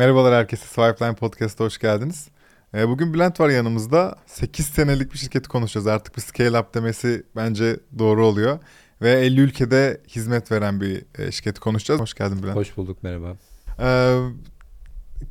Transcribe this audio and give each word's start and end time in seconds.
Merhabalar 0.00 0.34
herkese 0.34 0.66
Swipeline 0.66 1.14
Podcast'a 1.14 1.64
hoş 1.64 1.78
geldiniz. 1.78 2.28
Ee, 2.74 2.88
Bugün 2.88 3.14
Bülent 3.14 3.40
var 3.40 3.48
yanımızda. 3.48 4.16
8 4.26 4.66
senelik 4.66 5.12
bir 5.12 5.18
şirketi 5.18 5.48
konuşacağız. 5.48 5.86
Artık 5.86 6.16
bir 6.16 6.22
scale 6.22 6.58
up 6.58 6.74
demesi 6.74 7.22
bence 7.36 7.80
doğru 7.98 8.26
oluyor. 8.26 8.58
Ve 9.02 9.10
50 9.10 9.40
ülkede 9.40 10.00
hizmet 10.08 10.52
veren 10.52 10.80
bir 10.80 11.04
e, 11.18 11.32
şirketi 11.32 11.60
konuşacağız. 11.60 12.00
Hoş 12.00 12.14
geldin 12.14 12.42
Bülent. 12.42 12.56
Hoş 12.56 12.76
bulduk 12.76 13.02
merhaba. 13.02 13.36
Ee, 13.80 14.18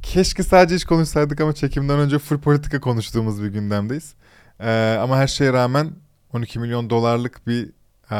keşke 0.01 0.43
sadece 0.43 0.75
iş 0.75 0.85
konuşsaydık 0.85 1.41
ama 1.41 1.53
çekimden 1.53 1.99
önce 1.99 2.19
full 2.19 2.39
politika 2.39 2.79
konuştuğumuz 2.79 3.43
bir 3.43 3.47
gündemdeyiz. 3.47 4.13
Ee, 4.59 4.97
ama 5.01 5.17
her 5.17 5.27
şeye 5.27 5.53
rağmen 5.53 5.91
12 6.33 6.59
milyon 6.59 6.89
dolarlık 6.89 7.47
bir 7.47 7.69
e, 8.11 8.17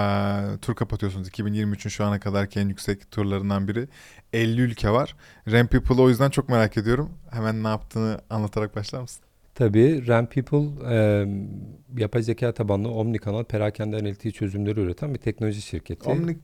tur 0.61 0.75
kapatıyorsunuz. 0.75 1.29
2023'ün 1.29 1.89
şu 1.89 2.05
ana 2.05 2.19
kadarki 2.19 2.59
en 2.59 2.69
yüksek 2.69 3.11
turlarından 3.11 3.67
biri. 3.67 3.88
50 4.33 4.61
ülke 4.61 4.89
var. 4.89 5.15
Ram 5.51 5.67
People'ı 5.67 6.01
o 6.01 6.09
yüzden 6.09 6.29
çok 6.29 6.49
merak 6.49 6.77
ediyorum. 6.77 7.09
Hemen 7.31 7.63
ne 7.63 7.67
yaptığını 7.67 8.21
anlatarak 8.30 8.75
başlar 8.75 9.02
mısın? 9.02 9.23
Tabii 9.55 10.07
RAM 10.07 10.25
People 10.25 10.94
e, 10.94 11.27
yapay 11.97 12.23
zeka 12.23 12.53
tabanlı 12.53 12.89
omnikanal 12.89 13.44
perakende 13.44 13.95
analitiği 13.95 14.33
çözümleri 14.33 14.80
üreten 14.80 15.13
bir 15.13 15.20
teknoloji 15.20 15.61
şirketi. 15.61 16.09
Omni 16.09 16.38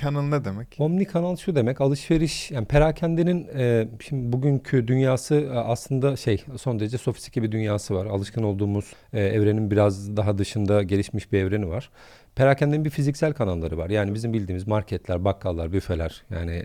Canal 0.00 0.22
ne 0.22 0.44
demek? 0.44 0.76
Omnikanal 0.78 1.36
şu 1.36 1.54
demek 1.54 1.80
alışveriş 1.80 2.50
yani 2.50 2.66
perakendenin 2.66 3.48
e, 3.54 3.88
şimdi 4.00 4.32
bugünkü 4.32 4.88
dünyası 4.88 5.34
e, 5.34 5.50
aslında 5.50 6.16
şey 6.16 6.44
son 6.56 6.80
derece 6.80 6.98
sofistike 6.98 7.42
bir 7.42 7.52
dünyası 7.52 7.94
var. 7.94 8.06
Alışkın 8.06 8.42
olduğumuz 8.42 8.92
e, 9.12 9.20
evrenin 9.20 9.70
biraz 9.70 10.16
daha 10.16 10.38
dışında 10.38 10.82
gelişmiş 10.82 11.32
bir 11.32 11.38
evreni 11.38 11.68
var. 11.68 11.90
Perakendenin 12.36 12.84
bir 12.84 12.90
fiziksel 12.90 13.32
kanalları 13.32 13.78
var. 13.78 13.90
Yani 13.90 14.14
bizim 14.14 14.32
bildiğimiz 14.32 14.66
marketler, 14.66 15.24
bakkallar, 15.24 15.72
büfeler 15.72 16.22
yani 16.30 16.64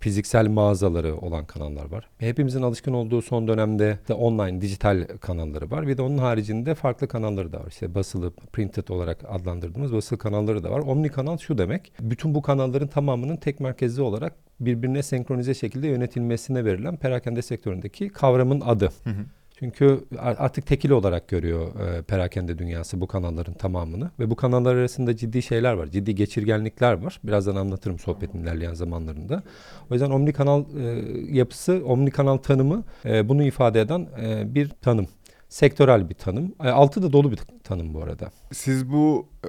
fiziksel 0.00 0.48
mağazaları 0.48 1.16
olan 1.16 1.46
kanallar 1.46 1.90
var. 1.90 2.08
Hepimizin 2.18 2.62
alışkın 2.62 2.92
olduğu 2.92 3.22
son 3.22 3.48
dönemde 3.48 3.98
de 4.08 4.14
online 4.14 4.60
dijital 4.60 5.06
kanalları 5.20 5.70
var. 5.70 5.86
Bir 5.86 5.96
de 5.96 6.02
onun 6.02 6.18
haricinde 6.18 6.74
farklı 6.74 7.08
kanalları 7.08 7.52
da 7.52 7.60
var. 7.60 7.66
İşte 7.68 7.94
basılı, 7.94 8.30
printed 8.52 8.88
olarak 8.88 9.18
adlandırdığımız 9.28 9.92
basılı 9.92 10.18
kanalları 10.18 10.64
da 10.64 10.70
var. 10.70 10.78
Omni 10.78 11.08
kanal 11.08 11.38
şu 11.38 11.58
demek. 11.58 11.92
Bütün 12.00 12.34
bu 12.34 12.42
kanalların 12.42 12.88
tamamının 12.88 13.36
tek 13.36 13.60
merkezli 13.60 14.02
olarak 14.02 14.34
birbirine 14.60 15.02
senkronize 15.02 15.54
şekilde 15.54 15.88
yönetilmesine 15.88 16.64
verilen 16.64 16.96
perakende 16.96 17.42
sektöründeki 17.42 18.08
kavramın 18.08 18.60
adı. 18.60 18.88
Hı 19.04 19.10
hı. 19.10 19.24
Çünkü 19.62 20.04
artık 20.18 20.66
tekil 20.66 20.90
olarak 20.90 21.28
görüyor 21.28 21.80
e, 21.80 22.02
perakende 22.02 22.58
dünyası 22.58 23.00
bu 23.00 23.06
kanalların 23.06 23.54
tamamını 23.54 24.10
ve 24.18 24.30
bu 24.30 24.36
kanallar 24.36 24.76
arasında 24.76 25.16
ciddi 25.16 25.42
şeyler 25.42 25.72
var. 25.72 25.86
Ciddi 25.86 26.14
geçirgenlikler 26.14 26.92
var. 26.92 27.20
Birazdan 27.24 27.56
anlatırım 27.56 27.98
sohbetin 27.98 28.38
ilerleyen 28.38 28.74
zamanlarında. 28.74 29.42
O 29.90 29.94
yüzden 29.94 30.10
omni 30.10 30.32
kanal 30.32 30.64
e, 30.78 31.04
yapısı, 31.30 31.82
omni 31.86 32.10
kanal 32.10 32.36
tanımı 32.36 32.84
e, 33.04 33.28
bunu 33.28 33.42
ifade 33.42 33.80
eden 33.80 34.08
e, 34.22 34.54
bir 34.54 34.68
tanım. 34.68 35.06
Sektörel 35.48 36.08
bir 36.08 36.14
tanım. 36.14 36.54
E, 36.64 36.68
altı 36.68 37.02
da 37.02 37.12
dolu 37.12 37.30
bir 37.30 37.38
tanım 37.64 37.94
bu 37.94 38.02
arada. 38.02 38.30
Siz 38.52 38.92
bu 38.92 39.28
e, 39.44 39.48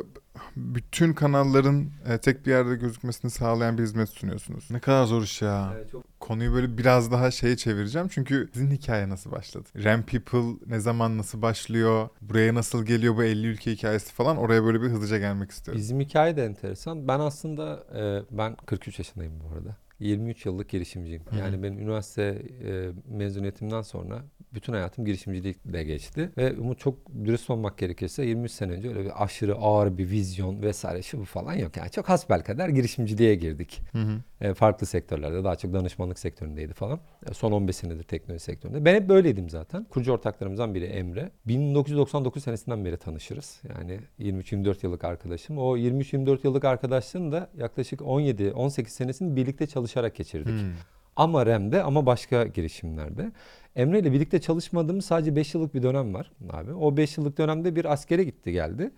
bütün 0.56 1.14
kanalların 1.14 1.90
e, 2.08 2.18
tek 2.18 2.46
bir 2.46 2.52
yerde 2.52 2.76
gözükmesini 2.76 3.32
sağlayan 3.32 3.78
bir 3.78 3.84
hizmet 3.84 4.10
sunuyorsunuz. 4.10 4.68
Ne 4.72 4.80
kadar 4.80 5.06
zor 5.06 5.24
iş 5.24 5.42
ya. 5.42 5.74
Evet, 5.76 5.92
çok 5.92 6.04
Konuyu 6.20 6.54
böyle 6.54 6.78
biraz 6.78 7.12
daha 7.12 7.32
şeye 7.32 7.58
çevireceğim. 7.58 8.08
Çünkü 8.08 8.50
sizin 8.54 8.72
hikaye 8.72 9.10
nasıl 9.10 9.32
başladı? 9.32 9.70
Ram 9.84 10.04
People 10.04 10.60
ne 10.68 10.80
zaman 10.80 11.18
nasıl 11.18 11.42
başlıyor? 11.42 12.10
Buraya 12.22 12.56
nasıl 12.56 12.86
geliyor 12.86 13.18
bu 13.18 13.24
50 13.24 13.48
ülke 13.48 13.72
hikayesi 13.72 14.14
falan? 14.14 14.38
Oraya 14.38 14.64
böyle 14.64 14.82
bir 14.82 14.88
hızlıca 14.88 15.18
gelmek 15.18 15.52
istiyorum. 15.52 15.82
Bizim 15.82 16.00
hikaye 16.00 16.38
de 16.38 16.46
enteresan. 16.46 17.08
Ben 17.08 17.20
aslında 17.20 17.84
e, 17.96 18.38
ben 18.38 18.56
43 18.56 19.00
yaşındayım 19.00 19.34
bu 19.44 19.56
arada. 19.56 19.78
23 20.08 20.46
yıllık 20.46 20.70
girişimciyim. 20.70 21.22
Hı 21.30 21.36
hı. 21.36 21.40
Yani 21.40 21.64
benim 21.64 21.80
üniversite 21.80 22.42
e, 22.66 22.92
mezuniyetimden 23.08 23.82
sonra 23.82 24.24
bütün 24.54 24.74
hayatım 24.74 25.06
girişimcilikle 25.06 25.84
geçti. 25.84 26.30
Ve 26.38 26.60
Umut 26.60 26.80
çok 26.80 26.96
dürüst 27.26 27.50
olmak 27.50 27.78
gerekirse 27.78 28.26
23 28.26 28.52
sene 28.52 28.72
önce 28.72 28.90
öyle 28.90 29.06
bir 29.06 29.24
aşırı 29.24 29.56
ağır 29.56 29.98
bir 29.98 30.10
vizyon 30.10 30.62
vesaire 30.62 31.02
şu 31.02 31.20
bu 31.20 31.26
falan 31.26 31.54
yok. 31.54 31.78
Yani 31.78 31.92
çok 31.92 32.10
hasbelkader 32.10 32.70
girişimciliğe 32.70 33.36
girdik. 33.36 33.82
Hı 33.92 33.98
hı. 33.98 34.22
E, 34.44 34.54
farklı 34.54 34.88
sektörlerde 34.88 35.44
daha 35.44 35.56
çok 35.56 35.74
danışmanlık 35.74 36.20
sektöründeydi 36.20 36.74
falan. 36.74 37.00
E, 37.30 37.34
son 37.34 37.52
15 37.52 37.76
senedir 37.76 38.04
teknoloji 38.04 38.44
sektöründe. 38.44 38.86
Ben 38.86 38.96
hep 38.96 39.10
böyleydim 39.10 39.50
zaten. 39.50 39.84
Kurucu 39.84 40.12
ortaklarımızdan 40.12 40.76
biri 40.76 40.86
Emre. 40.86 41.32
1999 41.48 42.44
senesinden 42.44 42.86
beri 42.86 42.98
tanışırız. 42.98 43.62
Yani 43.78 44.00
23-24 44.20 44.76
yıllık 44.84 45.04
arkadaşım. 45.04 45.58
O 45.58 45.78
23-24 45.78 46.40
yıllık 46.44 46.66
arkadaşlığın 46.66 47.32
da 47.32 47.50
yaklaşık 47.58 48.00
17-18 48.00 48.88
senesini 48.88 49.36
birlikte 49.36 49.68
çalışarak 49.68 50.16
geçirdik. 50.16 50.62
Hmm. 50.62 50.74
Ama 51.16 51.46
REM'de 51.46 51.84
ama 51.84 52.06
başka 52.06 52.44
girişimlerde. 52.44 53.32
Emre 53.76 54.00
ile 54.00 54.12
birlikte 54.12 54.42
çalışmadığımız 54.42 55.06
sadece 55.06 55.36
5 55.36 55.54
yıllık 55.54 55.74
bir 55.74 55.84
dönem 55.84 56.14
var 56.14 56.32
abi. 56.50 56.74
O 56.74 56.98
5 56.98 57.18
yıllık 57.18 57.38
dönemde 57.38 57.76
bir 57.76 57.94
askere 57.94 58.24
gitti 58.24 58.52
geldi. 58.52 58.92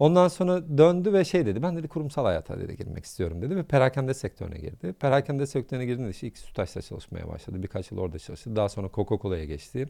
Ondan 0.00 0.28
sonra 0.28 0.78
döndü 0.78 1.12
ve 1.12 1.24
şey 1.24 1.46
dedi. 1.46 1.62
Ben 1.62 1.76
dedi 1.76 1.88
kurumsal 1.88 2.24
hayata 2.24 2.60
dedi 2.60 2.76
girmek 2.76 3.04
istiyorum 3.04 3.42
dedi 3.42 3.56
ve 3.56 3.62
perakende 3.62 4.14
sektörüne 4.14 4.58
girdi. 4.58 4.92
Perakende 4.92 5.46
sektörüne 5.46 5.84
girdiğinde 5.84 6.10
işte 6.10 6.26
ilk 6.26 6.38
Sütaş'ta 6.38 6.82
çalışmaya 6.82 7.28
başladı. 7.28 7.62
Birkaç 7.62 7.90
yıl 7.90 7.98
orada 7.98 8.18
çalıştı. 8.18 8.56
Daha 8.56 8.68
sonra 8.68 8.88
Coca-Cola'ya 8.94 9.44
geçti. 9.44 9.88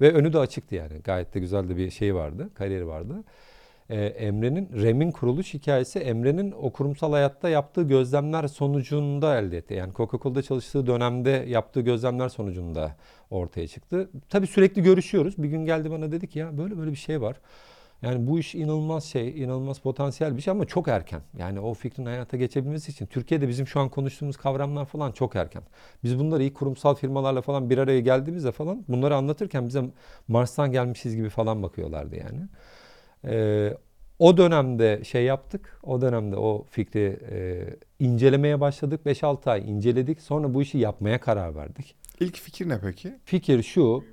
Ve 0.00 0.12
önü 0.12 0.32
de 0.32 0.38
açıktı 0.38 0.74
yani. 0.74 0.98
Gayet 1.04 1.34
de 1.34 1.40
güzel 1.40 1.68
de 1.68 1.76
bir 1.76 1.90
şey 1.90 2.14
vardı. 2.14 2.50
Kariyeri 2.54 2.86
vardı. 2.86 3.24
Ee, 3.90 4.04
Emre'nin 4.04 4.82
REM'in 4.82 5.10
kuruluş 5.10 5.54
hikayesi 5.54 5.98
Emre'nin 5.98 6.52
o 6.52 6.72
kurumsal 6.72 7.12
hayatta 7.12 7.48
yaptığı 7.48 7.82
gözlemler 7.82 8.48
sonucunda 8.48 9.38
elde 9.38 9.56
etti. 9.56 9.74
Yani 9.74 9.92
Coca-Cola'da 9.92 10.42
çalıştığı 10.42 10.86
dönemde 10.86 11.44
yaptığı 11.48 11.80
gözlemler 11.80 12.28
sonucunda 12.28 12.96
ortaya 13.30 13.68
çıktı. 13.68 14.10
Tabii 14.28 14.46
sürekli 14.46 14.82
görüşüyoruz. 14.82 15.34
Bir 15.38 15.48
gün 15.48 15.64
geldi 15.64 15.90
bana 15.90 16.12
dedi 16.12 16.28
ki 16.28 16.38
ya 16.38 16.58
böyle 16.58 16.78
böyle 16.78 16.90
bir 16.90 16.96
şey 16.96 17.20
var. 17.20 17.36
Yani 18.02 18.26
bu 18.26 18.38
iş 18.38 18.54
inanılmaz 18.54 19.04
şey, 19.04 19.42
inanılmaz 19.42 19.78
potansiyel 19.78 20.36
bir 20.36 20.42
şey 20.42 20.50
ama 20.50 20.64
çok 20.64 20.88
erken. 20.88 21.20
Yani 21.38 21.60
o 21.60 21.74
fikrin 21.74 22.06
hayata 22.06 22.36
geçebilmesi 22.36 22.92
için 22.92 23.06
Türkiye'de 23.06 23.48
bizim 23.48 23.66
şu 23.66 23.80
an 23.80 23.88
konuştuğumuz 23.88 24.36
kavramlar 24.36 24.84
falan 24.84 25.12
çok 25.12 25.36
erken. 25.36 25.62
Biz 26.04 26.18
bunları 26.18 26.42
iyi 26.42 26.54
kurumsal 26.54 26.94
firmalarla 26.94 27.42
falan 27.42 27.70
bir 27.70 27.78
araya 27.78 28.00
geldiğimizde 28.00 28.52
falan 28.52 28.84
bunları 28.88 29.16
anlatırken 29.16 29.68
bize 29.68 29.82
Mars'tan 30.28 30.72
gelmişiz 30.72 31.16
gibi 31.16 31.28
falan 31.28 31.62
bakıyorlardı 31.62 32.16
yani. 32.16 32.40
Ee, 33.24 33.76
o 34.18 34.36
dönemde 34.36 35.04
şey 35.04 35.24
yaptık. 35.24 35.80
O 35.82 36.00
dönemde 36.00 36.36
o 36.36 36.64
fikri 36.70 37.18
e, 37.30 37.66
incelemeye 38.04 38.60
başladık. 38.60 39.00
5-6 39.06 39.50
ay 39.50 39.70
inceledik. 39.70 40.20
Sonra 40.20 40.54
bu 40.54 40.62
işi 40.62 40.78
yapmaya 40.78 41.20
karar 41.20 41.56
verdik. 41.56 41.96
İlk 42.20 42.36
fikir 42.36 42.68
ne 42.68 42.78
peki? 42.80 43.12
Fikir 43.24 43.62
şu, 43.62 44.04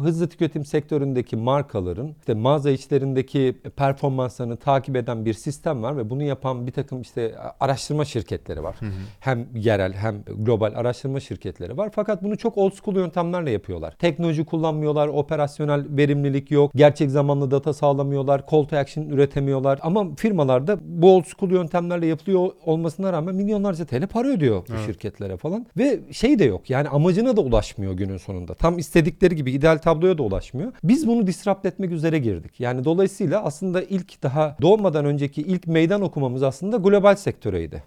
hızlı 0.00 0.28
tüketim 0.28 0.64
sektöründeki 0.64 1.36
markaların 1.36 2.14
işte 2.18 2.34
mağaza 2.34 2.70
içlerindeki 2.70 3.56
performanslarını 3.76 4.56
takip 4.56 4.96
eden 4.96 5.24
bir 5.24 5.34
sistem 5.34 5.82
var 5.82 5.96
ve 5.96 6.10
bunu 6.10 6.22
yapan 6.22 6.66
bir 6.66 6.72
takım 6.72 7.00
işte 7.00 7.34
araştırma 7.60 8.04
şirketleri 8.04 8.62
var. 8.62 8.76
Hem 9.20 9.46
yerel 9.54 9.92
hem 9.92 10.22
global 10.38 10.72
araştırma 10.76 11.20
şirketleri 11.20 11.76
var. 11.76 11.90
Fakat 11.94 12.22
bunu 12.22 12.36
çok 12.36 12.58
old 12.58 12.72
school 12.72 12.96
yöntemlerle 12.96 13.50
yapıyorlar. 13.50 13.94
Teknoloji 13.98 14.44
kullanmıyorlar, 14.44 15.08
operasyonel 15.08 15.84
verimlilik 15.96 16.50
yok, 16.50 16.72
gerçek 16.74 17.10
zamanlı 17.10 17.50
data 17.50 17.72
sağlamıyorlar, 17.72 18.42
call 18.50 18.64
to 18.64 18.76
action 18.76 19.08
üretemiyorlar. 19.08 19.78
Ama 19.82 20.14
firmalarda 20.16 20.78
bu 20.82 21.16
old 21.16 21.24
school 21.24 21.50
yöntemlerle 21.50 22.06
yapılıyor 22.06 22.50
olmasına 22.64 23.12
rağmen 23.12 23.34
milyonlarca 23.34 23.84
TL 23.84 24.06
para 24.06 24.28
ödüyor 24.28 24.62
bu 24.68 24.72
Evet. 24.72 24.86
şirketlere 24.86 25.36
falan. 25.36 25.66
Ve 25.78 26.00
şey 26.12 26.38
de 26.38 26.44
yok 26.44 26.70
yani 26.70 26.88
amacına 26.88 27.36
da 27.36 27.45
ulaşmıyor 27.46 27.92
günün 27.92 28.16
sonunda. 28.16 28.54
Tam 28.54 28.78
istedikleri 28.78 29.36
gibi 29.36 29.52
ideal 29.52 29.78
tabloya 29.78 30.18
da 30.18 30.22
ulaşmıyor. 30.22 30.72
Biz 30.84 31.06
bunu 31.06 31.26
disrupt 31.26 31.66
etmek 31.66 31.90
üzere 31.90 32.18
girdik. 32.18 32.60
Yani 32.60 32.84
dolayısıyla 32.84 33.44
aslında 33.44 33.82
ilk 33.82 34.22
daha 34.22 34.56
doğmadan 34.62 35.04
önceki 35.04 35.42
ilk 35.42 35.66
meydan 35.66 36.02
okumamız 36.02 36.42
aslında 36.42 36.76
global 36.76 37.16
sektöreydi. 37.16 37.82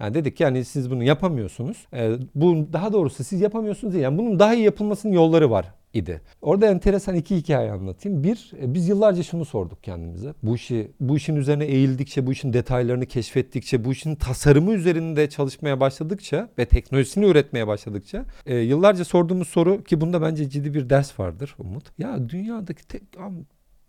Yani 0.00 0.14
dedik 0.14 0.36
ki 0.36 0.42
yani 0.42 0.64
siz 0.64 0.90
bunu 0.90 1.04
yapamıyorsunuz. 1.04 1.86
Ee, 1.92 2.12
bu 2.34 2.66
daha 2.72 2.92
doğrusu 2.92 3.24
siz 3.24 3.40
yapamıyorsunuz 3.40 3.94
değil. 3.94 4.04
Yani 4.04 4.18
bunun 4.18 4.38
daha 4.38 4.54
iyi 4.54 4.64
yapılmasının 4.64 5.12
yolları 5.12 5.50
var 5.50 5.74
idi. 5.94 6.20
Orada 6.42 6.66
enteresan 6.66 7.14
iki 7.14 7.36
hikaye 7.36 7.72
anlatayım. 7.72 8.24
Bir, 8.24 8.52
e, 8.62 8.74
biz 8.74 8.88
yıllarca 8.88 9.22
şunu 9.22 9.44
sorduk 9.44 9.82
kendimize. 9.82 10.34
Bu 10.42 10.54
işi, 10.54 10.90
bu 11.00 11.16
işin 11.16 11.36
üzerine 11.36 11.64
eğildikçe, 11.64 12.26
bu 12.26 12.32
işin 12.32 12.52
detaylarını 12.52 13.06
keşfettikçe, 13.06 13.84
bu 13.84 13.92
işin 13.92 14.14
tasarımı 14.14 14.72
üzerinde 14.72 15.30
çalışmaya 15.30 15.80
başladıkça 15.80 16.48
ve 16.58 16.64
teknolojisini 16.64 17.26
üretmeye 17.26 17.66
başladıkça 17.66 18.24
e, 18.46 18.56
yıllarca 18.56 19.04
sorduğumuz 19.04 19.48
soru 19.48 19.84
ki 19.84 20.00
bunda 20.00 20.22
bence 20.22 20.50
ciddi 20.50 20.74
bir 20.74 20.90
ders 20.90 21.20
vardır 21.20 21.54
Umut. 21.58 21.98
Ya 21.98 22.28
dünyadaki 22.28 22.86
tek 22.86 23.02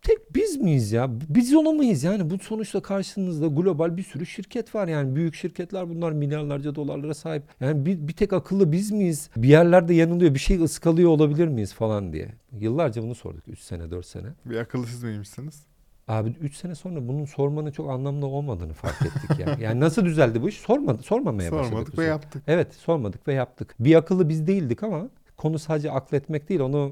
tek 0.05 0.35
biz 0.35 0.57
miyiz 0.57 0.91
ya? 0.91 1.09
Biz 1.29 1.53
olamayız 1.53 2.03
yani. 2.03 2.29
Bu 2.29 2.39
sonuçta 2.39 2.81
karşınızda 2.81 3.47
global 3.47 3.97
bir 3.97 4.03
sürü 4.03 4.25
şirket 4.25 4.75
var 4.75 4.87
yani. 4.87 5.15
Büyük 5.15 5.35
şirketler 5.35 5.89
bunlar 5.89 6.11
milyarlarca 6.11 6.75
dolarlara 6.75 7.13
sahip. 7.13 7.43
Yani 7.59 7.85
bir, 7.85 8.07
bir 8.07 8.13
tek 8.13 8.33
akıllı 8.33 8.71
biz 8.71 8.91
miyiz? 8.91 9.29
Bir 9.37 9.47
yerlerde 9.47 9.93
yanılıyor, 9.93 10.33
bir 10.33 10.39
şey 10.39 10.63
ıskalıyor 10.63 11.09
olabilir 11.09 11.47
miyiz 11.47 11.73
falan 11.73 12.13
diye. 12.13 12.33
Yıllarca 12.59 13.03
bunu 13.03 13.15
sorduk. 13.15 13.43
3 13.47 13.59
sene, 13.59 13.91
4 13.91 14.05
sene. 14.05 14.27
Bir 14.45 14.57
akıllı 14.57 14.87
siz 14.87 15.03
miymişsiniz? 15.03 15.63
Abi 16.07 16.29
3 16.41 16.55
sene 16.55 16.75
sonra 16.75 17.07
bunun 17.07 17.25
sormanın 17.25 17.71
çok 17.71 17.89
anlamlı 17.89 18.25
olmadığını 18.25 18.73
fark 18.73 19.01
ettik 19.01 19.39
yani. 19.39 19.63
Yani 19.63 19.79
nasıl 19.79 20.05
düzeldi 20.05 20.41
bu 20.41 20.49
iş? 20.49 20.55
Sormadı, 20.55 21.03
sormamaya 21.03 21.51
başladık. 21.51 21.69
Sormadık 21.69 21.97
ve 21.97 22.05
yaptık. 22.05 22.43
Evet 22.47 22.75
sormadık 22.75 23.27
ve 23.27 23.33
yaptık. 23.33 23.75
Bir 23.79 23.95
akıllı 23.95 24.29
biz 24.29 24.47
değildik 24.47 24.83
ama 24.83 25.09
konu 25.37 25.59
sadece 25.59 25.91
akletmek 25.91 26.49
değil 26.49 26.59
onu 26.59 26.91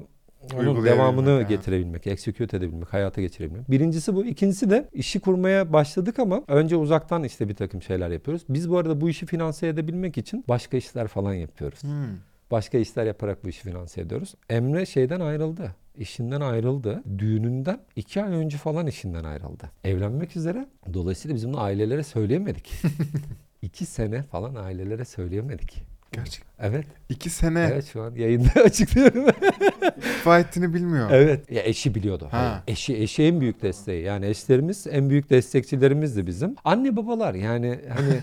onun 0.54 0.84
devamını 0.84 1.30
evet. 1.30 1.48
getirebilmek, 1.48 2.06
execute 2.06 2.56
edebilmek, 2.56 2.92
hayata 2.92 3.20
geçirebilmek. 3.20 3.70
Birincisi 3.70 4.14
bu. 4.14 4.24
İkincisi 4.24 4.70
de 4.70 4.88
işi 4.92 5.20
kurmaya 5.20 5.72
başladık 5.72 6.18
ama 6.18 6.42
önce 6.48 6.76
uzaktan 6.76 7.24
işte 7.24 7.48
bir 7.48 7.54
takım 7.54 7.82
şeyler 7.82 8.10
yapıyoruz. 8.10 8.42
Biz 8.48 8.70
bu 8.70 8.78
arada 8.78 9.00
bu 9.00 9.10
işi 9.10 9.26
finanse 9.26 9.66
edebilmek 9.68 10.18
için 10.18 10.44
başka 10.48 10.76
işler 10.76 11.08
falan 11.08 11.34
yapıyoruz. 11.34 11.82
Hmm. 11.82 11.90
Başka 12.50 12.78
işler 12.78 13.04
yaparak 13.04 13.44
bu 13.44 13.48
işi 13.48 13.62
finanse 13.62 14.00
ediyoruz. 14.00 14.34
Emre 14.50 14.86
şeyden 14.86 15.20
ayrıldı. 15.20 15.74
İşinden 15.98 16.40
ayrıldı. 16.40 17.02
Düğününden 17.18 17.80
iki 17.96 18.22
ay 18.22 18.32
önce 18.32 18.56
falan 18.56 18.86
işinden 18.86 19.24
ayrıldı. 19.24 19.70
Evlenmek 19.84 20.36
üzere. 20.36 20.68
Dolayısıyla 20.94 21.34
biz 21.34 21.48
bunu 21.48 21.60
ailelere 21.60 22.02
söyleyemedik. 22.02 22.72
iki 23.62 23.86
sene 23.86 24.22
falan 24.22 24.54
ailelere 24.54 25.04
söyleyemedik. 25.04 25.93
Gerçek. 26.14 26.44
Evet. 26.60 26.86
İki 27.08 27.30
sene 27.30 27.70
Evet 27.72 27.90
şu 27.92 28.02
an 28.02 28.14
yayında 28.14 28.48
açıklıyorum. 28.64 29.26
fight'ini 30.24 30.74
bilmiyor. 30.74 31.10
evet. 31.10 31.50
Ya 31.50 31.62
eşi 31.62 31.94
biliyordu. 31.94 32.28
Ha. 32.30 32.38
Hayır. 32.38 32.62
Eşi 32.68 32.96
eşi 32.96 33.22
en 33.22 33.40
büyük 33.40 33.62
desteği. 33.62 34.04
Yani 34.04 34.26
eşlerimiz 34.26 34.86
en 34.90 35.10
büyük 35.10 35.30
destekçilerimizdi 35.30 36.26
bizim. 36.26 36.54
Anne 36.64 36.96
babalar 36.96 37.34
yani 37.34 37.80
hani 37.96 38.20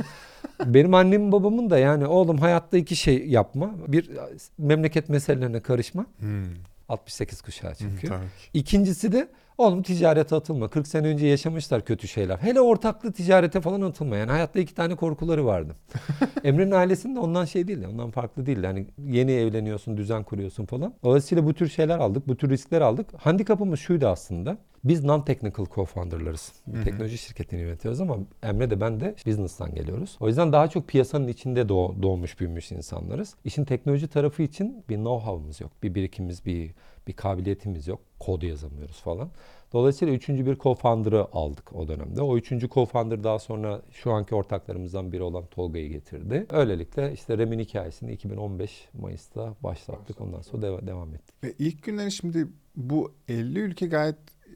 benim 0.73 0.93
annemin 0.93 1.31
babamın 1.31 1.69
da 1.69 1.77
yani 1.77 2.05
oğlum 2.07 2.38
hayatta 2.38 2.77
iki 2.77 2.95
şey 2.95 3.27
yapma. 3.27 3.71
Bir 3.88 4.09
memleket 4.57 5.09
meselelerine 5.09 5.59
karışma. 5.59 6.05
Hmm. 6.19 6.43
68 6.89 7.41
kuşağı 7.41 7.75
çünkü. 7.75 8.07
Ki. 8.07 8.13
İkincisi 8.53 9.11
de 9.11 9.27
oğlum 9.61 9.81
ticarete 9.81 10.35
atılma. 10.35 10.67
40 10.67 10.87
sene 10.87 11.07
önce 11.07 11.27
yaşamışlar 11.27 11.85
kötü 11.85 12.07
şeyler. 12.07 12.37
Hele 12.37 12.61
ortaklı 12.61 13.11
ticarete 13.11 13.61
falan 13.61 13.81
atılma. 13.81 14.17
Yani 14.17 14.31
hayatta 14.31 14.59
iki 14.59 14.75
tane 14.75 14.95
korkuları 14.95 15.45
vardı. 15.45 15.75
Emre'nin 16.43 16.71
ailesinde 16.71 17.19
ondan 17.19 17.45
şey 17.45 17.67
değil. 17.67 17.85
Ondan 17.93 18.11
farklı 18.11 18.45
değil. 18.45 18.63
Yani 18.63 18.87
yeni 19.05 19.31
evleniyorsun, 19.31 19.97
düzen 19.97 20.23
kuruyorsun 20.23 20.65
falan. 20.65 20.93
Dolayısıyla 21.03 21.45
bu 21.45 21.53
tür 21.53 21.67
şeyler 21.67 21.99
aldık. 21.99 22.27
Bu 22.27 22.37
tür 22.37 22.49
riskler 22.49 22.81
aldık. 22.81 23.07
Handikapımız 23.17 23.79
şuydu 23.79 24.07
aslında. 24.07 24.57
Biz 24.83 25.03
non-technical 25.03 25.65
co-founder'larız. 25.65 26.51
Teknoloji 26.83 27.17
şirketini 27.17 27.61
yönetiyoruz 27.61 28.01
ama 28.01 28.17
Emre 28.43 28.69
de 28.69 28.81
ben 28.81 28.99
de 28.99 29.15
business'tan 29.25 29.75
geliyoruz. 29.75 30.17
O 30.19 30.27
yüzden 30.27 30.53
daha 30.53 30.67
çok 30.67 30.87
piyasanın 30.87 31.27
içinde 31.27 31.61
doğ- 31.61 32.01
doğmuş 32.03 32.39
büyümüş 32.39 32.71
insanlarız. 32.71 33.35
İşin 33.45 33.65
teknoloji 33.65 34.07
tarafı 34.07 34.43
için 34.43 34.83
bir 34.89 34.95
know-how'ımız 34.95 35.63
yok. 35.63 35.71
Bir 35.83 35.95
birikimimiz, 35.95 36.45
bir 36.45 36.71
bir 37.07 37.13
kabiliyetimiz 37.13 37.87
yok. 37.87 37.99
Kod 38.25 38.41
yazamıyoruz 38.41 39.01
falan. 39.01 39.29
Dolayısıyla 39.73 40.13
üçüncü 40.13 40.45
bir 40.45 40.56
co-founder'ı 40.56 41.27
aldık 41.31 41.75
o 41.75 41.88
dönemde. 41.88 42.21
O 42.21 42.38
üçüncü 42.38 42.68
co-founder 42.68 43.23
daha 43.23 43.39
sonra 43.39 43.81
şu 43.91 44.12
anki 44.12 44.35
ortaklarımızdan 44.35 45.12
biri 45.12 45.23
olan 45.23 45.45
Tolga'yı 45.45 45.89
getirdi. 45.89 46.45
Öylelikle 46.50 47.13
işte 47.13 47.38
Rem'in 47.38 47.59
hikayesini 47.59 48.12
2015 48.13 48.89
Mayıs'ta 48.94 49.56
başlattık. 49.63 50.21
Ondan 50.21 50.41
sonra 50.41 50.65
deva- 50.68 50.88
devam 50.88 51.15
ettik. 51.15 51.35
Ve 51.44 51.53
ilk 51.59 51.83
günlerin 51.83 52.09
şimdi 52.09 52.47
bu 52.75 53.13
50 53.27 53.59
ülke 53.59 53.85
gayet 53.88 54.15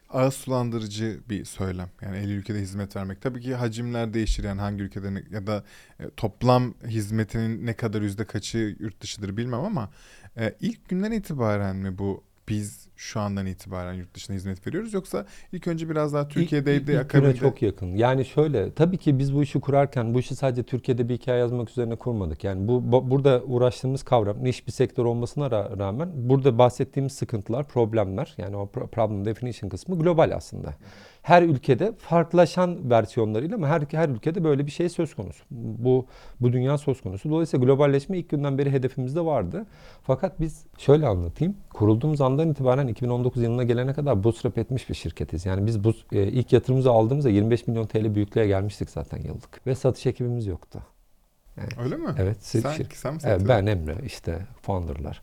ağız 0.10 0.34
sulandırıcı 0.34 1.20
bir 1.30 1.46
söylem. 1.46 1.90
Yani 2.02 2.18
50 2.18 2.34
ülkede 2.34 2.60
hizmet 2.60 2.96
vermek. 2.96 3.22
Tabii 3.22 3.42
ki 3.42 3.56
hacimler 3.56 4.14
değişir 4.14 4.44
yani 4.44 4.62
hangi 4.62 4.84
ülkede 4.84 5.14
ne- 5.14 5.24
ya 5.32 5.48
da 5.48 5.64
e, 6.00 6.10
toplam 6.18 6.74
hizmetinin 6.88 7.66
ne 7.66 7.74
kadar 7.74 8.02
yüzde 8.02 8.26
kaçı 8.26 8.76
yurt 8.80 9.02
dışıdır 9.02 9.38
bilmem 9.38 9.60
ama 9.60 9.90
e, 10.38 10.56
ilk 10.62 10.90
günden 10.90 11.12
itibaren 11.12 11.76
mi 11.76 11.98
bu 11.98 12.24
biz 12.50 12.85
şu 12.96 13.20
andan 13.20 13.46
itibaren 13.46 13.94
yurt 13.94 14.14
dışına 14.14 14.36
hizmet 14.36 14.68
veriyoruz 14.68 14.94
yoksa 14.94 15.26
ilk 15.52 15.68
önce 15.68 15.90
biraz 15.90 16.14
daha 16.14 16.28
Türkiye'deydi 16.28 16.82
İlk, 16.82 16.90
ilk, 16.90 17.06
akabinde 17.06 17.36
çok 17.36 17.62
yakın. 17.62 17.96
Yani 17.96 18.26
şöyle 18.26 18.74
tabii 18.74 18.98
ki 18.98 19.20
biz 19.20 19.36
bu 19.36 19.44
işi 19.44 19.60
kurarken 19.60 20.14
bu 20.14 20.20
işi 20.20 20.36
sadece 20.36 20.64
Türkiye'de 20.64 21.10
bir 21.10 21.14
hikaye 21.18 21.40
yazmak 21.40 21.70
üzerine 21.70 21.96
kurmadık. 21.96 22.44
Yani 22.44 22.68
bu 22.68 22.92
bu- 22.92 23.12
burada 23.12 23.42
uğraştığımız 23.44 24.04
kavram 24.04 24.44
niş 24.44 24.68
bir 24.68 24.72
sektör 24.72 25.06
olmasına 25.06 25.46
ra- 25.48 25.80
rağmen 25.80 26.10
burada 26.16 26.58
bahsettiğimiz 26.58 27.14
sıkıntılar, 27.14 27.68
problemler 27.68 28.34
yani 28.38 28.56
o 28.56 28.64
pro- 28.74 28.88
problem 28.88 29.26
definition 29.26 29.70
kısmı 29.70 30.00
global 30.00 30.32
aslında. 30.36 30.74
Her 31.26 31.42
ülkede 31.44 31.92
farklılaşan 31.98 32.90
versiyonlarıyla 32.90 33.56
ama 33.56 33.68
her 33.68 33.82
her 33.92 34.10
ülkede 34.10 34.44
böyle 34.44 34.66
bir 34.66 34.72
şey 34.72 34.90
söz 34.90 35.14
konusu. 35.16 35.44
Bu 35.52 36.06
bu 36.42 36.54
dünya 36.54 36.78
söz 36.78 37.02
konusu. 37.02 37.30
Dolayısıyla 37.30 37.66
globalleşme 37.66 38.18
ilk 38.18 38.30
günden 38.30 38.58
beri 38.58 38.72
hedefimizde 38.72 39.26
vardı. 39.26 39.66
Fakat 40.04 40.40
biz 40.42 40.66
şöyle 40.78 41.08
anlatayım. 41.08 41.58
Kurulduğumuz 41.74 42.22
andan 42.22 42.50
itibaren 42.52 42.88
2019 42.88 43.44
yılına 43.44 43.64
gelene 43.64 43.94
kadar 43.94 44.24
bootstrap 44.24 44.58
etmiş 44.58 44.90
bir 44.90 44.96
şirketiz. 44.96 45.46
Yani 45.46 45.66
biz 45.66 45.84
bu 45.84 45.94
e, 46.12 46.24
ilk 46.24 46.54
yatırımımızı 46.54 46.92
aldığımızda 46.92 47.30
25 47.30 47.68
milyon 47.68 47.86
TL 47.86 48.16
büyüklüğe 48.16 48.48
gelmiştik 48.48 48.90
zaten 48.90 49.18
yıllık. 49.18 49.68
Ve 49.68 49.76
satış 49.76 50.06
ekibimiz 50.06 50.46
yoktu. 50.48 50.80
öyle 51.84 51.96
mi? 51.98 52.10
Evet. 52.18 52.38
Sen, 52.40 52.60
şir- 52.62 52.94
sen 52.96 53.14
mi 53.14 53.20
Evet, 53.24 53.42
satıyordun? 53.42 53.48
ben 53.48 53.66
Emre 53.66 53.96
işte 54.06 54.40
founder'lar. 54.62 55.22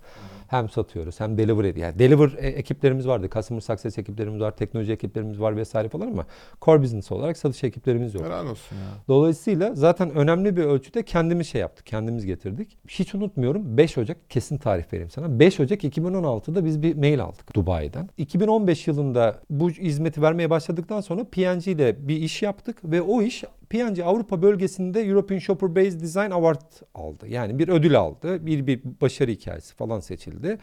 Hem 0.52 0.68
satıyoruz 0.68 1.20
hem 1.20 1.38
deliver 1.38 1.64
ediyor. 1.64 1.86
Yani 1.86 1.98
deliver 1.98 2.30
e, 2.38 2.46
ekiplerimiz 2.48 3.08
vardı. 3.08 3.28
Customer 3.32 3.60
success 3.60 3.98
ekiplerimiz 3.98 4.40
var, 4.40 4.56
teknoloji 4.56 4.92
ekiplerimiz 4.92 5.40
var 5.40 5.56
vesaire 5.56 5.88
falan 5.88 6.06
ama 6.06 6.26
core 6.62 6.82
business 6.82 7.12
olarak 7.12 7.36
satış 7.36 7.64
ekiplerimiz 7.64 8.14
yok. 8.14 8.24
Helal 8.24 8.46
olsun 8.46 8.76
ya. 8.76 8.82
Dolayısıyla 9.08 9.74
zaten 9.74 10.10
önemli 10.10 10.56
bir 10.56 10.62
ölçüde 10.62 11.02
kendimiz 11.02 11.48
şey 11.48 11.60
yaptık. 11.60 11.86
Kendimiz 11.86 12.26
getirdik. 12.26 12.78
Hiç 12.88 13.14
unutmuyorum 13.14 13.76
5 13.76 13.98
Ocak 13.98 14.30
kesin 14.30 14.58
tarih 14.58 14.92
vereyim 14.92 15.10
sana. 15.10 15.38
5 15.38 15.60
Ocak 15.60 15.84
2016'da 15.84 16.64
biz 16.64 16.82
bir 16.82 16.96
mail 16.96 17.22
aldık 17.22 17.54
Dubai'den. 17.54 18.08
2015 18.18 18.86
yılında 18.86 19.40
bu 19.50 19.70
hizmeti 19.70 20.22
vermeye 20.22 20.50
başladıktan 20.50 21.00
sonra 21.00 21.24
P&G 21.24 21.72
ile 21.72 22.08
bir 22.08 22.16
iş 22.16 22.42
yaptık 22.42 22.76
ve 22.84 23.02
o 23.02 23.22
iş 23.22 23.44
P&G 23.72 24.04
Avrupa 24.04 24.42
bölgesinde 24.42 25.00
European 25.00 25.38
Shopper 25.38 25.76
Based 25.76 26.00
Design 26.00 26.30
Award 26.30 26.60
aldı. 26.94 27.28
Yani 27.28 27.58
bir 27.58 27.68
ödül 27.68 27.98
aldı. 27.98 28.46
Bir, 28.46 28.66
bir 28.66 28.80
başarı 29.00 29.30
hikayesi 29.30 29.74
falan 29.74 30.00
seçildi. 30.00 30.58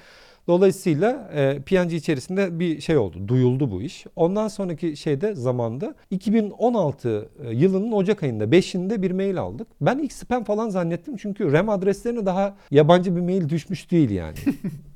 Dolayısıyla 0.48 1.32
e, 1.34 1.62
P&G 1.62 1.96
içerisinde 1.96 2.60
bir 2.60 2.82
şey 2.82 2.98
oldu. 2.98 3.28
Duyuldu 3.28 3.72
bu 3.72 3.82
iş. 3.82 4.06
Ondan 4.16 4.48
sonraki 4.48 4.98
şeyde 4.98 5.36
zamanda 5.36 5.96
2016 6.12 7.30
yılının 7.52 7.92
Ocak 7.92 8.24
ayında 8.24 8.44
5'inde 8.44 9.02
bir 9.02 9.12
mail 9.12 9.38
aldık. 9.38 9.68
Ben 9.82 9.98
ilk 9.98 10.14
spam 10.14 10.44
falan 10.44 10.70
zannettim 10.70 11.18
çünkü 11.18 11.52
RAM 11.52 11.70
adreslerine 11.70 12.26
daha 12.26 12.58
yabancı 12.72 13.16
bir 13.16 13.22
mail 13.22 13.50
düşmüş 13.50 13.92
değil 13.92 14.10
yani. 14.10 14.38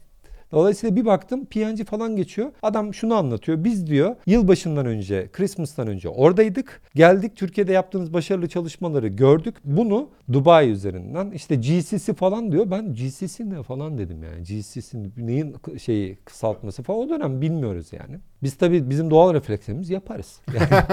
Dolayısıyla 0.53 0.95
bir 0.95 1.05
baktım 1.05 1.45
PNG 1.45 1.85
falan 1.85 2.15
geçiyor. 2.15 2.51
Adam 2.61 2.93
şunu 2.93 3.15
anlatıyor. 3.15 3.63
Biz 3.63 3.87
diyor 3.87 4.15
yılbaşından 4.25 4.85
önce, 4.85 5.29
Christmas'tan 5.33 5.87
önce 5.87 6.09
oradaydık. 6.09 6.81
Geldik 6.95 7.35
Türkiye'de 7.35 7.71
yaptığınız 7.71 8.13
başarılı 8.13 8.49
çalışmaları 8.49 9.07
gördük. 9.07 9.55
Bunu 9.65 10.09
Dubai 10.33 10.69
üzerinden 10.69 11.31
işte 11.31 11.55
GCC 11.55 12.13
falan 12.13 12.51
diyor. 12.51 12.71
Ben 12.71 12.93
GCC 12.93 13.49
ne 13.49 13.63
falan 13.63 13.97
dedim 13.97 14.23
yani. 14.23 14.43
GCC 14.43 14.97
neyin 15.17 15.55
şeyi 15.81 16.15
kısaltması 16.15 16.83
falan 16.83 16.99
o 16.99 17.09
dönem 17.09 17.41
bilmiyoruz 17.41 17.87
yani. 17.93 18.19
Biz 18.43 18.55
tabii 18.55 18.89
bizim 18.89 19.11
doğal 19.11 19.33
refleksimiz 19.33 19.89
yaparız. 19.89 20.39
Yani 20.53 20.85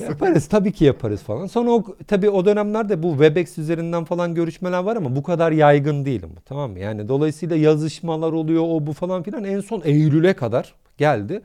yaparız 0.00 0.46
tabii 0.46 0.72
ki 0.72 0.84
yaparız 0.84 1.22
falan. 1.22 1.46
Sonra 1.46 1.70
o 1.70 1.84
tabii 2.06 2.30
o 2.30 2.44
dönemlerde 2.44 3.02
bu 3.02 3.10
Webex 3.10 3.58
üzerinden 3.58 4.04
falan 4.04 4.34
görüşmeler 4.34 4.78
var 4.78 4.96
ama 4.96 5.16
bu 5.16 5.22
kadar 5.22 5.52
yaygın 5.52 6.04
değil 6.04 6.24
ama 6.24 6.34
tamam 6.44 6.70
mı? 6.70 6.78
Yani 6.78 7.08
dolayısıyla 7.08 7.56
yazışmalar 7.56 8.32
oluyor 8.32 8.62
o 8.66 8.86
bu 8.86 8.92
falan 8.92 9.22
filan 9.22 9.44
en 9.44 9.60
son 9.60 9.82
Eylül'e 9.84 10.32
kadar 10.32 10.74
geldi. 10.98 11.42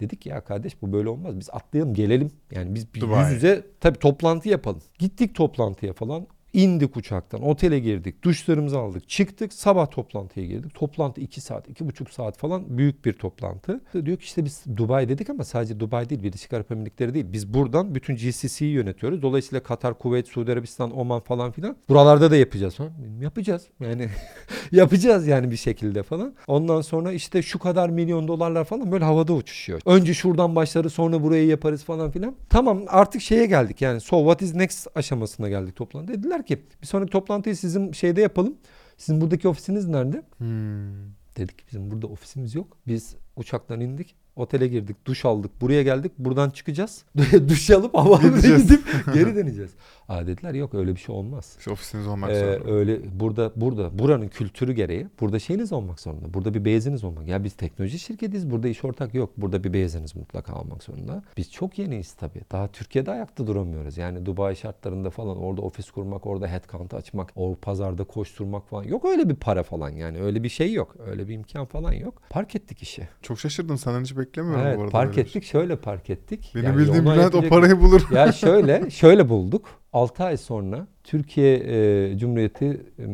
Dedik 0.00 0.26
ya 0.26 0.40
kardeş 0.40 0.82
bu 0.82 0.92
böyle 0.92 1.08
olmaz. 1.08 1.40
Biz 1.40 1.50
atlayalım 1.52 1.94
gelelim. 1.94 2.30
Yani 2.50 2.74
biz 2.74 2.94
bir 2.94 3.00
Dubai. 3.00 3.24
yüz 3.24 3.32
yüze 3.32 3.64
tabii 3.80 3.98
toplantı 3.98 4.48
yapalım. 4.48 4.82
Gittik 4.98 5.34
toplantıya 5.34 5.92
falan. 5.92 6.26
İndik 6.52 6.96
uçaktan, 6.96 7.42
otele 7.42 7.78
girdik, 7.78 8.22
duşlarımızı 8.22 8.78
aldık, 8.78 9.08
çıktık, 9.08 9.52
sabah 9.52 9.90
toplantıya 9.90 10.46
girdik. 10.46 10.74
Toplantı 10.74 11.20
2 11.20 11.40
saat, 11.40 11.68
iki 11.68 11.86
buçuk 11.86 12.10
saat 12.10 12.38
falan 12.38 12.78
büyük 12.78 13.04
bir 13.04 13.12
toplantı. 13.12 13.80
Diyor 14.04 14.16
ki 14.16 14.24
işte 14.24 14.44
biz 14.44 14.64
Dubai 14.76 15.08
dedik 15.08 15.30
ama 15.30 15.44
sadece 15.44 15.80
Dubai 15.80 16.10
değil, 16.10 16.22
Birleşik 16.22 16.52
Arap 16.52 16.72
Emirlikleri 16.72 17.14
değil. 17.14 17.26
Biz 17.32 17.54
buradan 17.54 17.94
bütün 17.94 18.16
GCC'yi 18.16 18.72
yönetiyoruz. 18.72 19.22
Dolayısıyla 19.22 19.62
Katar, 19.62 19.98
Kuveyt, 19.98 20.28
Suudi 20.28 20.52
Arabistan, 20.52 20.98
Oman 20.98 21.20
falan 21.20 21.52
filan. 21.52 21.76
Buralarda 21.88 22.30
da 22.30 22.36
yapacağız. 22.36 22.80
Ha? 22.80 22.88
Yapacağız. 23.20 23.66
Yani 23.80 24.08
yapacağız 24.72 25.26
yani 25.26 25.50
bir 25.50 25.56
şekilde 25.56 26.02
falan. 26.02 26.34
Ondan 26.46 26.80
sonra 26.80 27.12
işte 27.12 27.42
şu 27.42 27.58
kadar 27.58 27.88
milyon 27.90 28.28
dolarlar 28.28 28.64
falan 28.64 28.92
böyle 28.92 29.04
havada 29.04 29.32
uçuşuyor. 29.32 29.80
Önce 29.86 30.14
şuradan 30.14 30.56
başlarız 30.56 30.92
sonra 30.92 31.22
burayı 31.22 31.46
yaparız 31.46 31.84
falan 31.84 32.10
filan. 32.10 32.34
Tamam 32.48 32.82
artık 32.88 33.22
şeye 33.22 33.46
geldik 33.46 33.82
yani 33.82 34.00
so 34.00 34.18
what 34.18 34.42
is 34.42 34.54
next 34.54 34.86
aşamasına 34.94 35.48
geldik 35.48 35.76
toplantı. 35.76 36.08
Dediler 36.08 36.39
ki 36.46 36.66
bir 36.82 36.86
sonraki 36.86 37.10
toplantıyı 37.10 37.56
sizin 37.56 37.92
şeyde 37.92 38.20
yapalım. 38.20 38.56
Sizin 38.96 39.20
buradaki 39.20 39.48
ofisiniz 39.48 39.86
nerede? 39.86 40.22
Hmm. 40.38 41.10
Dedik 41.36 41.68
bizim 41.68 41.90
burada 41.90 42.06
ofisimiz 42.06 42.54
yok. 42.54 42.76
Biz 42.86 43.16
Uçaktan 43.36 43.80
indik. 43.80 44.14
Otele 44.36 44.68
girdik, 44.68 44.96
duş 45.06 45.24
aldık, 45.24 45.60
buraya 45.60 45.82
geldik. 45.82 46.12
Buradan 46.18 46.50
çıkacağız. 46.50 47.04
duş 47.48 47.70
alıp 47.70 47.94
havaalanına 47.94 48.56
gidip 48.56 48.80
geri 49.14 49.36
döneceğiz. 49.36 49.70
Aa 50.08 50.26
dediler 50.26 50.54
yok 50.54 50.74
öyle 50.74 50.90
bir 50.94 51.00
şey 51.00 51.14
olmaz. 51.14 51.56
İşte 51.58 51.70
ofisiniz 51.70 52.06
olmak 52.06 52.30
Ee, 52.30 52.34
zorunda. 52.40 52.70
öyle 52.72 53.20
burada 53.20 53.52
burada 53.56 53.98
buranın 53.98 54.28
kültürü 54.28 54.72
gereği 54.72 55.06
burada 55.20 55.38
şeyiniz 55.38 55.72
olmak 55.72 56.00
zorunda. 56.00 56.34
Burada 56.34 56.54
bir 56.54 56.64
beyazınız 56.64 57.04
olmak. 57.04 57.28
Ya 57.28 57.44
biz 57.44 57.52
teknoloji 57.54 57.98
şirketiyiz. 57.98 58.50
Burada 58.50 58.68
iş 58.68 58.84
ortak 58.84 59.14
yok. 59.14 59.30
Burada 59.36 59.64
bir 59.64 59.72
beyazınız 59.72 60.16
mutlaka 60.16 60.54
olmak 60.60 60.82
zorunda. 60.82 61.22
Biz 61.36 61.52
çok 61.52 61.78
yeniyiz 61.78 62.12
tabii. 62.12 62.40
Daha 62.52 62.68
Türkiye'de 62.68 63.10
ayakta 63.10 63.46
duramıyoruz. 63.46 63.96
Yani 63.98 64.26
Dubai 64.26 64.56
şartlarında 64.56 65.10
falan 65.10 65.36
orada 65.36 65.62
ofis 65.62 65.90
kurmak, 65.90 66.26
orada 66.26 66.46
headcount 66.48 66.94
açmak, 66.94 67.32
o 67.36 67.56
pazarda 67.62 68.04
koşturmak 68.04 68.68
falan. 68.68 68.84
Yok 68.84 69.04
öyle 69.04 69.28
bir 69.28 69.34
para 69.36 69.62
falan 69.62 69.90
yani. 69.90 70.20
Öyle 70.22 70.42
bir 70.42 70.48
şey 70.48 70.72
yok. 70.72 70.96
Öyle 71.06 71.28
bir 71.28 71.34
imkan 71.34 71.66
falan 71.66 71.92
yok. 71.92 72.22
Park 72.30 72.56
ettik 72.56 72.82
işi. 72.82 73.08
Çok 73.22 73.38
şaşırdım. 73.40 73.78
Senden 73.78 74.00
hiç 74.04 74.16
beklemiyorum 74.20 74.62
bu 74.62 74.66
Evet 74.68 74.78
arada. 74.78 74.90
park 74.90 75.18
ettik. 75.18 75.44
Şöyle 75.44 75.76
park 75.76 76.10
ettik. 76.10 76.42
şey. 76.44 76.62
Benim 76.62 76.72
Yani 76.74 76.78
bildiğim 76.86 77.04
Bülent 77.06 77.34
o 77.34 77.42
parayı 77.42 77.80
bulur. 77.80 78.02
ya 78.14 78.32
şöyle, 78.32 78.90
şöyle 78.90 79.28
bulduk. 79.28 79.68
6 79.92 80.24
ay 80.24 80.36
sonra 80.36 80.86
Türkiye 81.04 81.56
e, 81.56 82.18
Cumhuriyeti 82.18 82.80
e, 82.98 83.04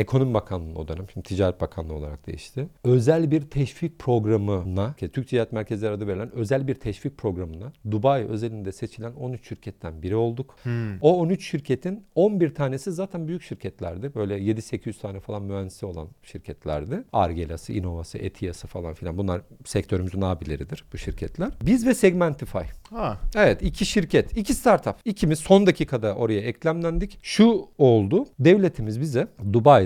Ekonomi 0.00 0.34
Bakanlığı 0.34 0.78
o 0.78 0.88
dönem, 0.88 1.06
şimdi 1.12 1.28
Ticaret 1.28 1.60
Bakanlığı 1.60 1.94
olarak 1.94 2.26
değişti. 2.26 2.68
Özel 2.84 3.30
bir 3.30 3.40
teşvik 3.40 3.98
programına, 3.98 4.94
Türk 5.12 5.28
Ticaret 5.28 5.52
Merkezleri 5.52 5.92
adı 5.92 6.06
verilen 6.06 6.32
özel 6.32 6.68
bir 6.68 6.74
teşvik 6.74 7.18
programına 7.18 7.72
Dubai 7.90 8.24
özelinde 8.24 8.72
seçilen 8.72 9.12
13 9.12 9.48
şirketten 9.48 10.02
biri 10.02 10.16
olduk. 10.16 10.56
Hmm. 10.62 10.98
O 11.00 11.18
13 11.18 11.50
şirketin 11.50 12.04
11 12.14 12.54
tanesi 12.54 12.92
zaten 12.92 13.28
büyük 13.28 13.42
şirketlerdi. 13.42 14.14
Böyle 14.14 14.38
7-800 14.38 15.00
tane 15.00 15.20
falan 15.20 15.42
mühendisi 15.42 15.86
olan 15.86 16.08
şirketlerdi. 16.22 17.04
Argelası, 17.12 17.72
Innovası, 17.72 18.18
Etiyası 18.18 18.66
falan 18.66 18.94
filan. 18.94 19.18
Bunlar 19.18 19.42
sektörümüzün 19.64 20.20
abileridir 20.20 20.84
bu 20.92 20.98
şirketler. 20.98 21.50
Biz 21.62 21.86
ve 21.86 21.94
Segmentify. 21.94 22.58
Ha. 22.90 23.20
Evet 23.34 23.62
iki 23.62 23.86
şirket, 23.86 24.36
iki 24.36 24.54
startup. 24.54 24.94
İkimiz 25.04 25.38
son 25.38 25.66
dakikada 25.66 26.14
oraya 26.14 26.40
eklemlendik. 26.40 27.18
Şu 27.22 27.68
oldu. 27.78 28.26
Devletimiz 28.38 29.00
bize 29.00 29.28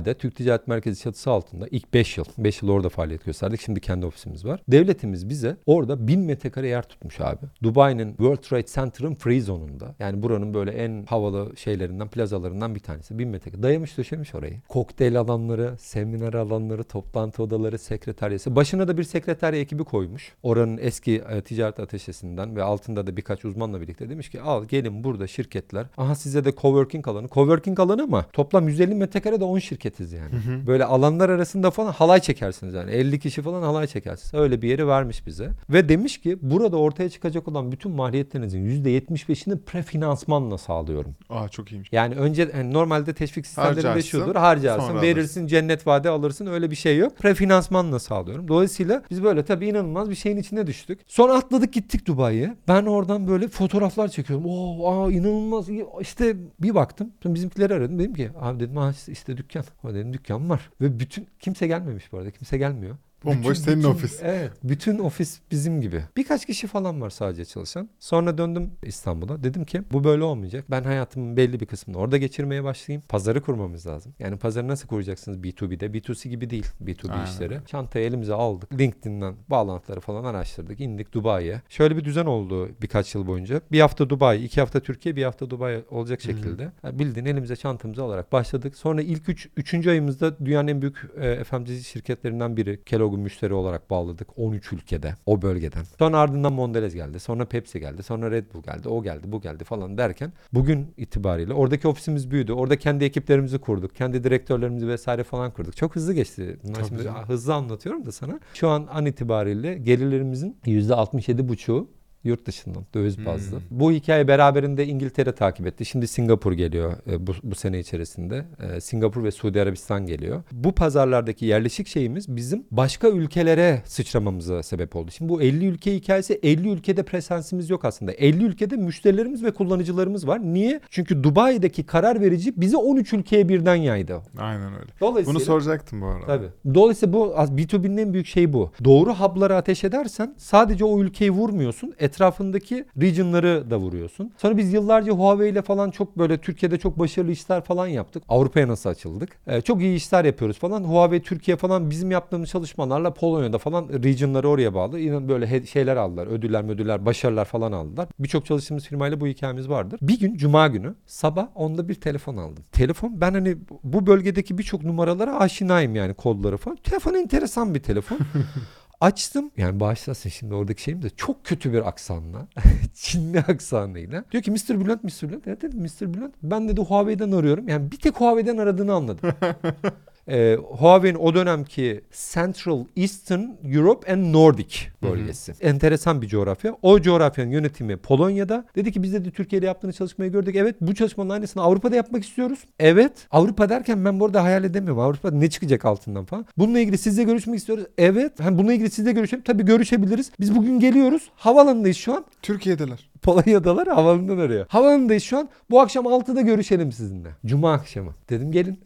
Dubai'de 0.05 0.19
Türk 0.19 0.37
Ticaret 0.37 0.69
Merkezi 0.69 1.03
çatısı 1.03 1.31
altında 1.31 1.67
ilk 1.71 1.95
5 1.95 2.19
yıl, 2.19 2.25
5 2.39 2.63
yıl 2.63 2.69
orada 2.69 2.89
faaliyet 2.89 3.25
gösterdik. 3.25 3.61
Şimdi 3.61 3.81
kendi 3.81 4.07
ofisimiz 4.07 4.45
var. 4.45 4.61
Devletimiz 4.69 5.29
bize 5.29 5.57
orada 5.67 6.09
1000 6.09 6.21
metrekare 6.21 6.69
yer 6.69 6.83
tutmuş 6.83 7.21
abi. 7.21 7.47
Dubai'nin 7.63 8.09
World 8.09 8.37
Trade 8.37 8.67
Center'ın 8.67 9.15
free 9.15 9.41
zone'unda. 9.41 9.95
Yani 9.99 10.23
buranın 10.23 10.55
böyle 10.55 10.71
en 10.71 11.05
havalı 11.05 11.57
şeylerinden, 11.57 12.09
plazalarından 12.09 12.75
bir 12.75 12.81
tanesi. 12.81 13.19
1000 13.19 13.29
metrekare. 13.29 13.63
Dayamış 13.63 13.99
döşemiş 13.99 14.35
orayı. 14.35 14.61
Kokteyl 14.69 15.21
alanları, 15.21 15.75
seminer 15.79 16.35
alanları, 16.35 16.85
toplantı 16.85 17.43
odaları, 17.43 17.79
sekreteriyesi. 17.79 18.57
Başına 18.57 18.89
da 18.89 18.99
bir 18.99 19.05
sekreterya 19.05 19.61
ekibi 19.61 19.85
koymuş. 19.85 20.33
Oranın 20.43 20.79
eski 20.81 21.23
e, 21.31 21.41
ticaret 21.41 21.81
ateşesinden 21.81 22.57
ve 22.57 22.63
altında 22.63 23.07
da 23.07 23.17
birkaç 23.17 23.45
uzmanla 23.45 23.81
birlikte 23.81 24.09
demiş 24.09 24.29
ki 24.31 24.41
al 24.41 24.65
gelin 24.65 25.05
burada 25.05 25.27
şirketler. 25.27 25.87
Aha 25.97 26.15
size 26.15 26.45
de 26.45 26.53
coworking 26.53 27.09
alanı. 27.09 27.29
Coworking 27.29 27.81
alanı 27.81 28.03
ama 28.03 28.23
toplam 28.33 28.69
150 28.69 28.95
metrekare 28.95 29.41
de 29.41 29.45
10 29.45 29.59
şirketiz 29.95 30.13
yani. 30.13 30.67
Böyle 30.67 30.85
alanlar 30.85 31.29
arasında 31.29 31.71
falan 31.71 31.93
halay 31.93 32.21
çekersiniz 32.21 32.75
yani. 32.75 32.91
50 32.91 33.19
kişi 33.19 33.43
falan 33.43 33.63
halay 33.63 33.87
çekersiniz. 33.87 34.35
Öyle 34.35 34.63
bir 34.63 34.69
yeri 34.69 34.89
vermiş 34.89 35.27
bize. 35.27 35.51
Ve 35.71 35.89
demiş 35.89 36.21
ki 36.21 36.39
burada 36.43 36.77
ortaya 36.77 37.09
çıkacak 37.11 37.49
olan 37.49 37.73
bütün 37.73 37.93
maliyetlerinizin 37.93 38.65
%75'ini 38.85 39.59
prefinansmanla 39.59 40.59
sağlıyorum. 40.59 41.13
Aa 41.31 41.49
çok 41.49 41.73
iyiymiş. 41.73 41.89
Yani 41.93 42.15
önce 42.15 42.51
yani 42.57 42.73
normalde 42.73 43.15
teşvik 43.15 43.47
sistemlerinde 43.47 43.89
Harcarsın, 43.89 44.09
şudur. 44.09 44.37
Harcarsın, 44.37 45.03
verirsin, 45.03 45.47
cennet 45.47 45.87
vade 45.87 46.09
alırsın. 46.09 46.47
Öyle 46.47 46.71
bir 46.71 46.77
şey 46.77 46.99
yok. 46.99 47.17
Prefinansmanla 47.19 47.99
sağlıyorum. 47.99 48.49
Dolayısıyla 48.49 49.03
biz 49.11 49.23
böyle 49.23 49.45
tabii 49.45 49.67
inanılmaz 49.69 50.11
bir 50.11 50.15
şeyin 50.15 50.37
içine 50.37 50.67
düştük. 50.67 51.01
Sonra 51.07 51.35
atladık 51.35 51.73
gittik 51.73 52.07
Dubai'ye. 52.07 52.57
Ben 52.69 52.87
oradan 52.87 53.29
böyle 53.29 53.49
fotoğraflar 53.49 54.09
çekiyorum. 54.09 54.47
Oo, 54.47 54.89
aa, 55.07 55.11
inanılmaz. 55.11 55.67
İşte 56.01 56.37
bir 56.61 56.75
baktım. 56.75 57.11
Bizimkileri 57.25 57.75
aradım. 57.75 57.99
Dedim 57.99 58.15
ki 58.15 58.31
abi 58.41 58.61
dedim 58.61 58.79
"Aa, 58.79 58.93
işte 59.09 59.37
dükkan. 59.37 59.65
O 59.85 59.95
dedim 59.95 60.13
dükkan 60.13 60.51
var. 60.51 60.71
Ve 60.81 61.01
bütün 61.01 61.29
kimse 61.39 61.67
gelmemiş 61.67 62.13
bu 62.13 62.19
arada. 62.19 62.31
Kimse 62.31 62.59
gelmiyor. 62.59 62.97
Bomboş 63.25 63.59
senin 63.59 63.83
ofis. 63.83 64.21
Evet. 64.23 64.53
Bütün 64.65 64.99
ofis 64.99 65.41
bizim 65.51 65.81
gibi. 65.81 66.03
Birkaç 66.17 66.47
kişi 66.47 66.67
falan 66.67 67.01
var 67.01 67.11
sadece 67.11 67.45
çalışan. 67.45 67.89
Sonra 68.01 68.39
döndüm 68.39 68.71
İstanbul'a. 68.83 69.45
Dedim 69.45 69.65
ki 69.65 69.83
bu 69.93 70.05
böyle 70.05 70.23
olmayacak. 70.23 70.65
Ben 70.71 70.85
hayatımın 70.85 71.37
belli 71.37 71.61
bir 71.61 71.67
kısmını 71.67 71.99
orada 71.99 72.17
geçirmeye 72.17 72.65
başlayayım. 72.65 73.03
Pazarı 73.09 73.41
kurmamız 73.43 73.87
lazım. 73.87 74.15
Yani 74.19 74.37
pazarı 74.37 74.69
nasıl 74.69 74.89
kuracaksınız 74.89 75.39
B2B'de? 75.39 75.87
B2C 75.87 76.29
gibi 76.29 76.51
değil 76.51 76.67
B2B 76.85 77.13
Aynen. 77.13 77.25
işleri. 77.25 77.59
Çantayı 77.67 78.07
elimize 78.07 78.35
aldık. 78.35 78.79
LinkedIn'den 78.79 79.35
bağlantıları 79.49 80.01
falan 80.01 80.25
araştırdık. 80.25 80.81
İndik 80.81 81.13
Dubai'ye. 81.13 81.63
Şöyle 81.69 81.97
bir 81.97 82.05
düzen 82.05 82.27
oldu 82.27 82.69
birkaç 82.83 83.15
yıl 83.15 83.27
boyunca. 83.27 83.61
Bir 83.73 83.81
hafta 83.81 84.11
Dubai, 84.11 84.45
iki 84.45 84.61
hafta 84.61 84.81
Türkiye, 84.81 85.17
bir 85.17 85.25
hafta 85.25 85.51
Dubai 85.51 85.85
olacak 85.91 86.21
şekilde. 86.21 86.73
Yani 86.85 86.99
bildiğin 86.99 87.27
elimize 87.27 87.57
çantamızı 87.57 88.03
alarak 88.03 88.33
başladık. 88.33 88.77
Sonra 88.77 89.03
ilk 89.03 89.29
üç, 89.29 89.49
üçüncü 89.57 89.91
ayımızda 89.91 90.39
dünyanın 90.39 90.69
en 90.69 90.83
büyük 90.83 90.97
e, 91.21 91.45
FMCG 91.45 91.83
şirketlerinden 91.85 92.57
biri 92.57 92.85
Kellogg'u 93.15 93.23
müşteri 93.23 93.55
olarak 93.55 93.91
bağladık 93.91 94.29
13 94.39 94.73
ülkede 94.73 95.15
o 95.27 95.43
bölgeden. 95.43 95.85
Sonra 95.99 96.19
ardından 96.19 96.53
Mondelez 96.53 96.95
geldi. 96.95 97.21
Sonra 97.21 97.45
Pepsi 97.45 97.81
geldi. 97.81 98.03
Sonra 98.03 98.31
Red 98.31 98.45
Bull 98.55 98.63
geldi. 98.63 98.89
O 98.89 99.03
geldi 99.03 99.33
bu 99.33 99.41
geldi 99.41 99.65
falan 99.65 99.99
derken 99.99 100.33
bugün 100.53 100.95
itibariyle 100.97 101.55
oradaki 101.55 101.89
ofisimiz 101.89 102.31
büyüdü. 102.31 102.53
Orada 102.53 102.77
kendi 102.77 103.05
ekiplerimizi 103.05 103.59
kurduk. 103.59 103.95
Kendi 103.95 104.25
direktörlerimizi 104.25 104.89
vesaire 104.89 105.25
falan 105.25 105.51
kurduk. 105.51 105.77
Çok 105.77 105.97
hızlı 105.97 106.13
geçti. 106.13 106.59
Bunlar 106.65 106.75
Tabii 106.75 106.89
şimdi 106.89 107.03
canım. 107.03 107.25
hızlı 107.29 107.55
anlatıyorum 107.55 108.07
da 108.07 108.13
sana. 108.13 108.41
Şu 108.55 108.69
an 108.69 108.87
an 108.91 109.07
itibariyle 109.07 109.75
gelirlerimizin 109.75 110.57
%67,5'u 110.67 111.89
yurt 112.25 112.47
dışından 112.47 112.83
döviz 112.95 113.19
Hmm. 113.19 113.27
bazlı. 113.27 113.61
Bu 113.71 113.93
hikaye 113.93 114.29
beraberinde 114.29 114.87
İngiltere 114.87 115.33
takip 115.33 115.67
etti. 115.67 115.85
Şimdi 115.85 116.09
Singapur 116.09 116.53
geliyor 116.53 116.93
e, 117.11 117.27
bu, 117.27 117.33
bu 117.43 117.55
sene 117.55 117.79
içerisinde. 117.79 118.45
E, 118.77 118.81
Singapur 118.81 119.25
ve 119.25 119.31
Suudi 119.31 119.61
Arabistan 119.61 120.07
geliyor. 120.07 120.43
Bu 120.53 120.73
pazarlardaki 120.73 121.47
yerleşik 121.47 121.87
şeyimiz 121.89 122.37
bizim 122.37 122.65
başka 122.71 123.09
ülkelere 123.09 123.83
sıçramamıza 123.85 124.63
sebep 124.63 124.97
oldu. 124.97 125.11
Şimdi 125.11 125.29
bu 125.29 125.43
50 125.43 125.67
ülke 125.67 125.95
hikayesi 125.95 126.41
50 126.43 126.69
ülkede 126.69 127.03
presensimiz 127.03 127.71
yok 127.71 127.85
aslında. 127.85 128.13
50 128.13 128.45
ülkede 128.45 128.77
müşterilerimiz 128.77 129.45
ve 129.45 129.51
kullanıcılarımız 129.51 130.27
var. 130.27 130.41
Niye? 130.45 130.81
Çünkü 130.91 131.23
Dubai'deki 131.25 131.87
karar 131.87 132.21
verici 132.21 132.53
bizi 132.61 132.77
13 132.77 133.13
ülkeye 133.13 133.49
birden 133.49 133.75
yaydı. 133.75 134.21
Aynen 134.39 134.75
öyle. 134.75 134.91
Dolayısıyla 135.01 135.39
Bunu 135.39 135.45
soracaktım 135.45 136.01
bu 136.01 136.07
arada. 136.07 136.27
Tabii. 136.27 136.75
Dolayısıyla 136.75 137.13
bu 137.13 137.27
B2B'nin 137.37 137.97
en 137.97 138.13
büyük 138.13 138.27
şeyi 138.27 138.53
bu. 138.53 138.73
Doğru 138.85 139.15
hub'lara 139.15 139.57
ateş 139.57 139.85
edersen 139.85 140.35
sadece 140.39 140.85
o 140.85 141.01
ülkeyi 141.01 141.31
vurmuyorsun. 141.31 141.95
Etrafındaki 142.15 142.85
region'ları 143.01 143.71
da 143.71 143.79
vuruyorsun. 143.79 144.33
Sonra 144.39 144.57
biz 144.57 144.73
yıllarca 144.73 145.13
Huawei 145.13 145.51
ile 145.51 145.63
falan 145.63 145.91
çok 145.91 146.19
böyle 146.19 146.39
Türkiye'de 146.39 146.79
çok 146.79 146.99
başarılı 146.99 147.33
işler 147.33 147.65
falan 147.65 147.87
yaptık. 147.87 148.23
Avrupa'ya 148.29 148.69
nasıl 148.69 148.91
açıldık? 148.91 149.39
Ee, 149.47 149.61
çok 149.61 149.81
iyi 149.81 149.97
işler 149.97 150.25
yapıyoruz 150.25 150.59
falan. 150.59 150.85
Huawei 150.85 151.23
Türkiye 151.23 151.57
falan 151.57 151.91
bizim 151.91 152.11
yaptığımız 152.11 152.49
çalışmalarla 152.49 153.15
Polonya'da 153.15 153.59
falan 153.59 153.89
region'ları 153.89 154.49
oraya 154.49 154.75
bağlı. 154.75 154.99
Yine 154.99 155.29
böyle 155.29 155.67
şeyler 155.67 155.97
aldılar. 155.97 156.27
Ödüller, 156.27 156.65
ödüller, 156.65 157.07
başarılar 157.07 157.45
falan 157.45 157.73
aldılar. 157.73 158.09
Birçok 158.19 158.47
çalıştığımız 158.47 158.85
firmayla 158.85 159.21
bu 159.21 159.27
hikayemiz 159.27 159.69
vardır. 159.69 159.99
Bir 160.03 160.21
gün 160.21 160.37
cuma 160.37 160.69
günü 160.69 160.95
sabah 161.07 161.49
onda 161.55 161.89
bir 161.89 161.95
telefon 161.95 162.37
aldım. 162.37 162.65
Telefon 162.73 163.21
ben 163.21 163.35
hani 163.35 163.57
bu 163.85 164.07
bölgedeki 164.07 164.59
birçok 164.59 164.85
numaralara 164.85 165.41
aşinayım 165.41 165.95
yani 165.95 166.15
kodları 166.15 166.57
falan. 166.57 166.77
Telefon 166.77 167.15
enteresan 167.15 167.75
bir 167.75 167.81
telefon. 167.81 168.19
Açtım. 169.05 169.51
Yani 169.57 169.81
bağışlasın 169.81 170.31
şimdi 170.31 170.55
oradaki 170.55 170.83
şeyim 170.83 171.03
de 171.03 171.11
çok 171.11 171.45
kötü 171.45 171.73
bir 171.73 171.89
aksanla. 171.89 172.47
Çinli 172.95 173.41
aksanıyla. 173.41 174.25
Diyor 174.33 174.43
ki 174.43 174.51
Mr. 174.51 174.81
Bülent, 174.81 175.05
Mr. 175.05 175.29
Bülent. 175.29 175.47
Evet 175.47 175.63
dedim 175.63 175.81
Mr. 175.81 176.15
Bülent. 176.15 176.35
Ben 176.43 176.69
dedi 176.69 176.81
Huawei'den 176.81 177.33
arıyorum. 177.33 177.69
Yani 177.69 177.93
bir 177.93 177.97
tek 177.97 178.21
Huawei'den 178.21 178.57
aradığını 178.57 178.95
anladım. 178.95 179.31
Ee, 180.29 180.59
Huawei'nin 180.69 181.19
o 181.19 181.35
dönemki 181.35 182.01
Central 182.33 182.85
Eastern 182.97 183.43
Europe 183.73 184.13
and 184.13 184.33
Nordic 184.33 184.77
bölgesi. 185.03 185.53
Enteresan 185.61 186.23
bir 186.23 186.29
coğrafya. 186.29 186.77
O 186.83 187.01
coğrafyanın 187.01 187.51
yönetimi 187.51 187.97
Polonya'da. 187.97 188.65
Dedi 188.77 188.93
ki 188.93 189.03
biz 189.03 189.13
de 189.13 189.31
Türkiye'de 189.31 189.67
yaptığını 189.67 189.93
çalışmayı 189.93 190.33
gördük. 190.33 190.57
Evet 190.57 190.77
bu 190.81 190.95
çalışmanın 190.95 191.31
aynısını 191.31 191.63
Avrupa'da 191.63 191.97
yapmak 191.97 192.25
istiyoruz. 192.25 192.59
Evet. 192.79 193.13
Avrupa 193.31 193.69
derken 193.69 194.05
ben 194.05 194.21
bu 194.21 194.27
arada 194.27 194.43
hayal 194.43 194.65
edemiyorum. 194.65 195.01
Avrupa 195.01 195.31
ne 195.31 195.51
çıkacak 195.51 195.85
altından 195.85 196.25
falan. 196.25 196.47
Bununla 196.59 196.81
ilgili 196.81 196.99
sizle 196.99 197.23
görüşmek 197.23 197.59
istiyoruz. 197.59 197.85
Evet. 197.99 198.41
Hani 198.41 198.59
bununla 198.59 198.73
ilgili 198.73 198.91
sizle 198.91 199.13
görüşelim. 199.13 199.45
Tabii 199.45 199.65
görüşebiliriz. 199.65 200.31
Biz 200.41 200.57
bugün 200.57 200.81
geliyoruz. 200.81 201.31
Havalanındayız 201.37 201.97
şu 201.97 202.15
an. 202.15 202.25
Türkiye'deler. 202.43 203.11
Polonya'dalar 203.25 203.89
havaalanından 203.89 204.39
arıyor. 204.39 204.67
Havaalanındayız 204.69 205.23
şu 205.23 205.39
an. 205.39 205.49
Bu 205.71 205.81
akşam 205.81 206.05
6'da 206.05 206.41
görüşelim 206.41 206.93
sizinle. 206.93 207.29
Cuma 207.47 207.73
akşamı. 207.73 208.15
Dedim 208.31 208.53
gelin. 208.53 208.81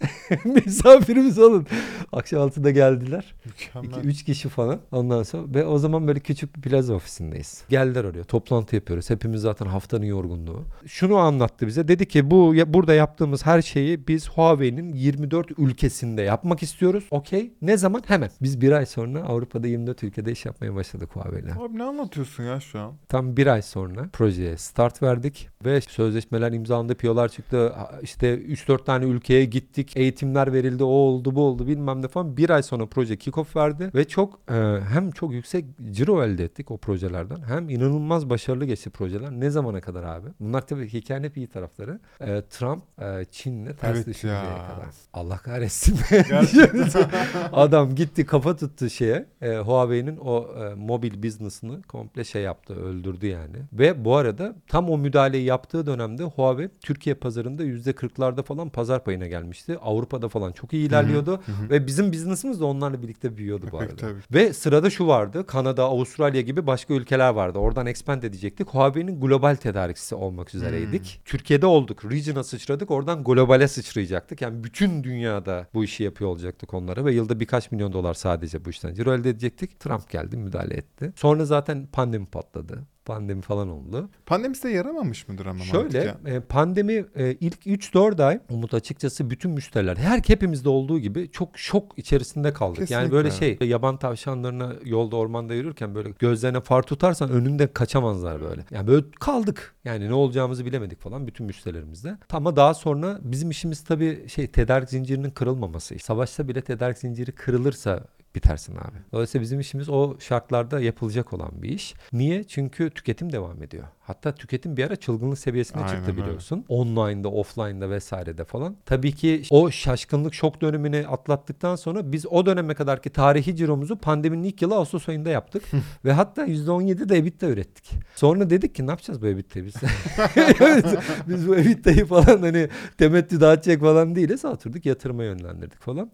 Misafirimiz 0.44 1.38
olun. 1.38 1.66
Akşam 2.12 2.48
6'da 2.48 2.70
geldiler. 2.70 3.34
Mükemmel. 3.44 4.10
2-3 4.10 4.24
kişi 4.24 4.48
falan. 4.48 4.78
Ondan 4.92 5.22
sonra 5.22 5.54
ve 5.54 5.64
o 5.64 5.78
zaman 5.78 6.08
böyle 6.08 6.20
küçük 6.20 6.56
bir 6.56 6.60
plaza 6.60 6.94
ofisindeyiz. 6.94 7.64
Geldiler 7.68 8.04
oraya. 8.04 8.24
Toplantı 8.24 8.74
yapıyoruz. 8.74 9.10
Hepimiz 9.10 9.40
zaten 9.40 9.66
haftanın 9.66 10.04
yorgunluğu. 10.04 10.64
Şunu 10.86 11.16
anlattı 11.16 11.66
bize. 11.66 11.88
Dedi 11.88 12.08
ki 12.08 12.30
bu 12.30 12.54
ya, 12.54 12.74
burada 12.74 12.94
yaptığımız 12.94 13.46
her 13.46 13.62
şeyi 13.62 14.08
biz 14.08 14.28
Huawei'nin 14.28 14.92
24 14.92 15.58
ülkesinde 15.58 16.22
yapmak 16.22 16.62
istiyoruz. 16.62 17.04
Okey. 17.10 17.52
Ne 17.62 17.76
zaman? 17.76 18.02
Hemen. 18.06 18.30
Biz 18.42 18.60
bir 18.60 18.72
ay 18.72 18.86
sonra 18.86 19.22
Avrupa'da 19.22 19.66
24 19.66 20.02
ülkede 20.02 20.32
iş 20.32 20.46
yapmaya 20.46 20.74
başladık 20.74 21.10
Huawei'yle. 21.12 21.52
Abi 21.52 21.78
ne 21.78 21.84
anlatıyorsun 21.84 22.44
ya 22.44 22.60
şu 22.60 22.80
an? 22.80 22.92
Tam 23.08 23.36
bir 23.36 23.46
ay 23.46 23.62
sonra 23.62 24.08
projeye 24.28 24.56
start 24.56 25.02
verdik 25.02 25.48
ve 25.64 25.80
sözleşmeler 25.80 26.52
imzalandı, 26.52 26.94
piyolar 26.94 27.28
çıktı. 27.28 27.72
İşte 28.02 28.34
3-4 28.34 28.84
tane 28.84 29.04
ülkeye 29.04 29.44
gittik, 29.44 29.96
eğitimler 29.96 30.52
verildi, 30.52 30.84
o 30.84 30.86
oldu, 30.86 31.34
bu 31.34 31.42
oldu 31.42 31.66
bilmem 31.66 32.02
ne 32.02 32.08
falan. 32.08 32.36
Bir 32.36 32.50
ay 32.50 32.62
sonra 32.62 32.86
proje 32.86 33.14
kick-off 33.14 33.56
verdi 33.56 33.90
ve 33.94 34.04
çok 34.04 34.40
e, 34.50 34.54
hem 34.92 35.10
çok 35.10 35.32
yüksek 35.32 35.64
ciro 35.90 36.24
elde 36.24 36.44
ettik 36.44 36.70
o 36.70 36.76
projelerden 36.76 37.42
hem 37.46 37.68
inanılmaz 37.68 38.30
başarılı 38.30 38.64
geçti 38.64 38.90
projeler. 38.90 39.30
Ne 39.30 39.50
zamana 39.50 39.80
kadar 39.80 40.02
abi? 40.02 40.28
Bunlar 40.40 40.66
tabii 40.66 40.88
hikayenin 40.88 41.26
hep 41.26 41.36
iyi 41.36 41.46
tarafları. 41.46 42.00
E, 42.20 42.42
Trump 42.50 42.82
e, 43.00 43.24
Çin'le 43.30 43.66
ters 43.80 43.96
Evet 43.96 44.06
düşünceye 44.06 44.40
kadar. 44.40 44.88
Allah 45.12 45.38
kahretsin. 45.38 45.98
Adam 47.52 47.94
gitti 47.94 48.26
kafa 48.26 48.56
tuttu 48.56 48.90
şeye. 48.90 49.26
E, 49.42 49.56
Huawei'nin 49.56 50.16
o 50.16 50.48
e, 50.64 50.74
mobil 50.74 51.22
business'ını 51.22 51.82
komple 51.82 52.24
şey 52.24 52.42
yaptı, 52.42 52.74
öldürdü 52.74 53.26
yani. 53.26 53.56
Ve 53.72 54.04
bu 54.04 54.07
arada 54.16 54.56
tam 54.68 54.90
o 54.90 54.98
müdahaleyi 54.98 55.44
yaptığı 55.44 55.86
dönemde 55.86 56.22
Huawei 56.24 56.68
Türkiye 56.80 57.14
pazarında 57.14 57.64
%40'larda 57.64 58.42
falan 58.42 58.70
pazar 58.70 59.04
payına 59.04 59.26
gelmişti. 59.26 59.78
Avrupa'da 59.82 60.28
falan 60.28 60.52
çok 60.52 60.72
iyi 60.72 60.88
ilerliyordu 60.88 61.42
ve 61.70 61.86
bizim 61.86 62.12
business'ımız 62.12 62.60
da 62.60 62.66
onlarla 62.66 63.02
birlikte 63.02 63.36
büyüyordu 63.36 63.66
bu 63.72 63.78
arada. 63.78 63.96
tabii. 63.96 64.18
Ve 64.34 64.52
sırada 64.52 64.90
şu 64.90 65.06
vardı. 65.06 65.46
Kanada, 65.46 65.84
Avustralya 65.84 66.40
gibi 66.40 66.66
başka 66.66 66.94
ülkeler 66.94 67.30
vardı. 67.30 67.58
Oradan 67.58 67.86
expand 67.86 68.22
edecektik. 68.22 68.68
Huawei'nin 68.68 69.20
global 69.20 69.54
tedarikçisi 69.54 70.14
olmak 70.14 70.54
üzereydik. 70.54 71.20
Türkiye'de 71.24 71.66
olduk. 71.66 72.04
Region'a 72.04 72.44
sıçradık. 72.44 72.90
Oradan 72.90 73.24
globale 73.24 73.68
sıçrayacaktık. 73.68 74.42
Yani 74.42 74.64
bütün 74.64 75.04
dünyada 75.04 75.66
bu 75.74 75.84
işi 75.84 76.02
yapıyor 76.02 76.30
olacaktık 76.30 76.74
onlara 76.74 77.04
ve 77.04 77.12
yılda 77.12 77.40
birkaç 77.40 77.72
milyon 77.72 77.92
dolar 77.92 78.14
sadece 78.14 78.64
bu 78.64 78.70
işten 78.70 78.94
ciro 78.94 79.14
elde 79.14 79.30
edecektik. 79.30 79.80
Trump 79.80 80.10
geldi, 80.10 80.36
müdahale 80.36 80.74
etti. 80.74 81.12
Sonra 81.16 81.44
zaten 81.44 81.86
pandemi 81.92 82.26
patladı. 82.26 82.78
Pandemi 83.08 83.42
falan 83.42 83.68
oldu. 83.68 84.08
Pandemi 84.26 84.54
size 84.56 84.70
yaramamış 84.70 85.28
mıdır 85.28 85.46
ama 85.46 85.64
Şöyle 85.64 86.04
mantıken? 86.04 86.34
e, 86.34 86.40
pandemi 86.40 87.04
e, 87.16 87.32
ilk 87.40 87.66
3-4 87.66 88.24
ay 88.24 88.40
Umut 88.50 88.74
açıkçası 88.74 89.30
bütün 89.30 89.50
müşteriler 89.50 89.96
her 89.96 90.20
hepimizde 90.26 90.68
olduğu 90.68 90.98
gibi 90.98 91.30
çok 91.32 91.58
şok 91.58 91.98
içerisinde 91.98 92.52
kaldık. 92.52 92.78
Yani 92.78 92.86
Kesinlikle. 92.88 93.12
böyle 93.16 93.30
şey 93.30 93.58
yaban 93.68 93.96
tavşanlarına 93.96 94.72
yolda 94.84 95.16
ormanda 95.16 95.54
yürürken 95.54 95.94
böyle 95.94 96.10
gözlerine 96.18 96.60
far 96.60 96.82
tutarsan 96.82 97.30
önünde 97.30 97.72
kaçamazlar 97.72 98.40
böyle. 98.40 98.64
Yani 98.70 98.86
böyle 98.86 99.06
kaldık. 99.20 99.74
Yani 99.84 100.08
ne 100.08 100.14
olacağımızı 100.14 100.64
bilemedik 100.64 101.00
falan 101.00 101.26
bütün 101.26 101.46
müşterilerimizde. 101.46 102.18
Ama 102.30 102.56
daha 102.56 102.74
sonra 102.74 103.18
bizim 103.22 103.50
işimiz 103.50 103.84
tabii 103.84 104.28
şey 104.28 104.46
tedarik 104.46 104.88
zincirinin 104.88 105.30
kırılmaması. 105.30 105.98
Savaşta 105.98 106.48
bile 106.48 106.60
tedarik 106.60 106.98
zinciri 106.98 107.32
kırılırsa 107.32 108.04
bitersin 108.34 108.76
abi. 108.76 108.96
Dolayısıyla 109.12 109.42
bizim 109.42 109.60
işimiz 109.60 109.88
o 109.88 110.16
şartlarda 110.20 110.80
yapılacak 110.80 111.32
olan 111.32 111.50
bir 111.62 111.68
iş. 111.68 111.94
Niye? 112.12 112.44
Çünkü 112.44 112.90
tüketim 112.90 113.32
devam 113.32 113.62
ediyor. 113.62 113.84
Hatta 114.00 114.34
tüketim 114.34 114.76
bir 114.76 114.84
ara 114.84 114.96
çılgınlık 114.96 115.38
seviyesine 115.38 115.82
Aynen 115.82 115.94
çıktı 115.94 116.10
öyle. 116.10 116.22
biliyorsun. 116.22 116.64
Online'da, 116.68 117.28
offline'da 117.28 117.90
vesairede 117.90 118.44
falan. 118.44 118.76
Tabii 118.86 119.12
ki 119.12 119.42
o 119.50 119.70
şaşkınlık 119.70 120.34
şok 120.34 120.60
dönemini 120.60 121.06
atlattıktan 121.08 121.76
sonra 121.76 122.12
biz 122.12 122.26
o 122.26 122.46
döneme 122.46 122.74
kadarki 122.74 123.10
tarihi 123.10 123.56
ciromuzu 123.56 123.96
pandeminin 123.98 124.42
ilk 124.42 124.62
yılı 124.62 124.74
Ağustos 124.74 125.08
ayında 125.08 125.30
yaptık. 125.30 125.62
Ve 126.04 126.12
hatta 126.12 126.46
%17 126.46 127.08
de 127.08 127.16
EBITDA 127.16 127.46
ürettik. 127.46 127.90
Sonra 128.14 128.50
dedik 128.50 128.74
ki 128.74 128.86
ne 128.86 128.90
yapacağız 128.90 129.22
bu 129.22 129.26
EBITDA'yı 129.26 129.66
biz? 129.66 129.74
Biz 131.28 131.48
bu 131.48 131.56
EBITDA'yı 131.56 132.06
falan 132.06 132.42
hani 132.42 132.68
temettü 132.98 133.40
dağıtacak 133.40 133.80
falan 133.80 134.14
değiliz. 134.14 134.44
Oturduk 134.44 134.86
yatırıma 134.86 135.24
yönlendirdik 135.24 135.80
falan. 135.80 136.10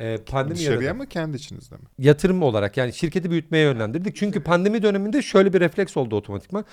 Ee, 0.00 0.18
pandemi 0.30 0.58
Dışarıya 0.58 0.82
yaradı 0.82 0.98
mı 0.98 1.06
kendi 1.06 1.36
içinizde 1.36 1.74
mi? 1.74 1.82
yatırım 1.98 2.42
olarak 2.42 2.76
yani 2.76 2.92
şirketi 2.92 3.30
büyütmeye 3.30 3.64
yönlendirdik. 3.64 4.16
Çünkü 4.16 4.42
pandemi 4.42 4.82
döneminde 4.82 5.22
şöyle 5.22 5.52
bir 5.52 5.60
refleks 5.60 5.96
oldu 5.96 6.16
otomatikman. 6.16 6.64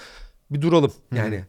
Bir 0.52 0.62
duralım. 0.62 0.92
Yani 1.16 1.44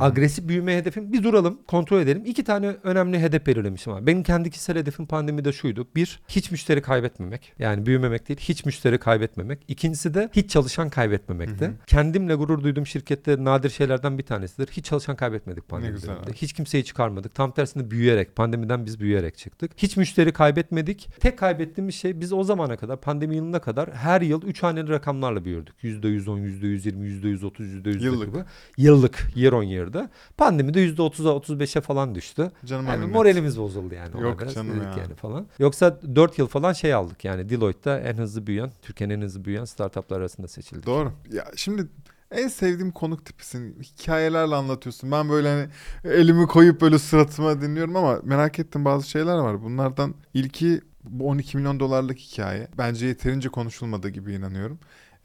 agresif 0.00 0.48
büyüme 0.48 0.76
hedefim 0.76 1.12
bir 1.12 1.22
duralım 1.22 1.58
kontrol 1.66 2.00
edelim. 2.00 2.22
İki 2.26 2.44
tane 2.44 2.66
önemli 2.82 3.18
hedef 3.20 3.46
belirlemişim 3.46 3.92
abi. 3.92 4.06
Benim 4.06 4.22
kendi 4.22 4.50
kişisel 4.50 4.76
hedefim 4.76 5.06
pandemide 5.06 5.52
şuydu. 5.52 5.88
Bir 5.96 6.20
hiç 6.28 6.50
müşteri 6.50 6.82
kaybetmemek. 6.82 7.52
Yani 7.58 7.86
büyümemek 7.86 8.28
değil 8.28 8.40
hiç 8.40 8.64
müşteri 8.64 8.98
kaybetmemek. 8.98 9.64
İkincisi 9.68 10.14
de 10.14 10.30
hiç 10.32 10.50
çalışan 10.50 10.90
kaybetmemekti. 10.90 11.70
Kendimle 11.86 12.34
gurur 12.34 12.62
duyduğum 12.64 12.86
şirkette 12.86 13.44
nadir 13.44 13.70
şeylerden 13.70 14.18
bir 14.18 14.22
tanesidir. 14.22 14.68
Hiç 14.72 14.84
çalışan 14.84 15.16
kaybetmedik 15.16 15.68
pandemi 15.68 15.92
güzel 15.94 16.08
döneminde. 16.08 16.30
abi. 16.30 16.36
Hiç 16.36 16.52
kimseyi 16.52 16.84
çıkarmadık. 16.84 17.34
Tam 17.34 17.52
tersine 17.52 17.90
büyüyerek 17.90 18.36
pandemiden 18.36 18.86
biz 18.86 19.00
büyüyerek 19.00 19.38
çıktık. 19.38 19.70
Hiç 19.76 19.96
müşteri 19.96 20.32
kaybetmedik. 20.32 21.08
Tek 21.20 21.38
kaybettiğimiz 21.38 21.94
şey 21.94 22.20
biz 22.20 22.32
o 22.32 22.44
zamana 22.44 22.76
kadar 22.76 23.00
pandemi 23.00 23.36
yılına 23.36 23.58
kadar 23.60 23.94
her 23.94 24.20
yıl 24.20 24.42
3 24.42 24.62
haneli 24.62 24.88
rakamlarla 24.88 25.44
büyürdük. 25.44 25.74
%110, 25.82 26.40
%120, 26.40 27.06
%130, 27.06 27.82
%140 27.82 28.04
Yıllık. 28.04 28.25
Gibi. 28.26 28.44
Yıllık 28.76 29.28
year 29.34 29.52
on 29.52 29.62
year'da. 29.62 30.10
Pandemide 30.36 30.88
%30'a 30.88 31.30
35'e 31.30 31.80
falan 31.80 32.14
düştü. 32.14 32.50
Canım 32.64 32.86
Yani 32.86 33.06
moralimiz 33.06 33.58
bozuldu 33.58 33.94
yani. 33.94 34.22
Yok 34.22 34.40
biraz 34.40 34.54
canım 34.54 34.70
dedik 34.70 34.96
ya. 34.96 35.02
yani 35.02 35.14
falan. 35.14 35.46
Yoksa 35.58 36.00
4 36.14 36.38
yıl 36.38 36.46
falan 36.46 36.72
şey 36.72 36.94
aldık 36.94 37.24
yani 37.24 37.48
Deloitte'da 37.48 38.00
en 38.00 38.14
hızlı 38.14 38.46
büyüyen, 38.46 38.72
Türkiye'nin 38.82 39.14
en 39.14 39.22
hızlı 39.22 39.44
büyüyen 39.44 39.64
startuplar 39.64 40.20
arasında 40.20 40.48
seçildik. 40.48 40.86
Doğru. 40.86 41.12
Ya 41.32 41.44
şimdi 41.56 41.86
en 42.30 42.48
sevdiğim 42.48 42.92
konuk 42.92 43.24
tipisin. 43.24 43.82
Hikayelerle 43.82 44.54
anlatıyorsun. 44.54 45.10
Ben 45.10 45.28
böyle 45.28 45.48
hani 45.48 45.68
elimi 46.14 46.46
koyup 46.46 46.80
böyle 46.80 46.98
suratıma 46.98 47.60
dinliyorum 47.62 47.96
ama 47.96 48.20
merak 48.22 48.58
ettiğim 48.58 48.84
bazı 48.84 49.08
şeyler 49.10 49.38
var. 49.38 49.62
Bunlardan 49.62 50.14
ilki 50.34 50.80
bu 51.04 51.28
12 51.28 51.56
milyon 51.56 51.80
dolarlık 51.80 52.18
hikaye. 52.18 52.68
Bence 52.78 53.06
yeterince 53.06 53.48
konuşulmadığı 53.48 54.08
gibi 54.08 54.34
inanıyorum. 54.34 54.78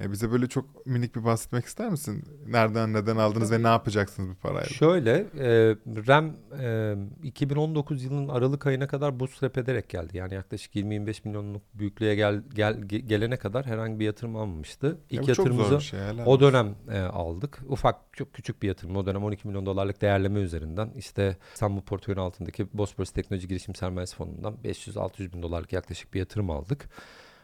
E, 0.04 0.12
bize 0.12 0.32
böyle 0.32 0.48
çok 0.48 0.86
minik 0.86 1.16
bir 1.16 1.24
bahsetmek 1.24 1.66
ister 1.66 1.90
misin? 1.90 2.24
Nereden 2.48 2.94
neden 2.94 3.18
aldınız 3.18 3.52
ve 3.52 3.64
ne 3.64 3.68
yapacaksınız 3.68 4.30
bu 4.30 4.36
parayla? 4.36 4.70
Şöyle 4.70 5.12
e, 5.40 5.76
RAM 6.08 6.36
e, 6.60 6.96
2019 7.24 8.04
yılının 8.04 8.28
Aralık 8.28 8.68
ayına 8.68 8.88
kadar 8.88 9.20
bootstrap 9.20 9.58
ederek 9.58 9.90
geldi. 9.90 10.18
Yani 10.18 10.34
yaklaşık 10.34 10.76
20-25 10.76 11.28
milyonluk 11.28 11.62
büyüklüğe 11.74 12.16
gel, 12.16 12.44
gel 12.54 12.74
ge- 12.74 12.98
gelene 12.98 13.38
kadar 13.38 13.66
herhangi 13.66 14.00
bir 14.00 14.06
yatırım 14.06 14.36
almamıştı. 14.36 14.98
İlk 15.10 15.22
Ya 15.22 15.26
yatırımımızı 15.28 15.82
şey. 15.82 16.00
o 16.26 16.40
dönem 16.40 16.76
e, 16.92 17.00
aldık. 17.00 17.60
Ufak 17.68 17.96
çok 18.14 18.34
küçük 18.34 18.62
bir 18.62 18.68
yatırım. 18.68 18.96
O 18.96 19.06
dönem 19.06 19.24
12 19.24 19.48
milyon 19.48 19.66
dolarlık 19.66 20.02
değerleme 20.02 20.40
üzerinden 20.40 20.90
işte 20.98 21.38
İstanbul 21.54 21.82
Portföy'ün 21.82 22.20
altındaki 22.20 22.68
Bosporus 22.74 23.12
Teknoloji 23.12 23.48
Girişim 23.48 23.76
Sermayesi 23.76 24.16
Fonu'ndan 24.16 24.54
500-600 24.64 25.34
bin 25.34 25.44
dolarlık 25.44 25.74
yaklaşık 25.74 26.14
bir 26.14 26.20
yatırım 26.20 26.50
aldık. 26.50 26.90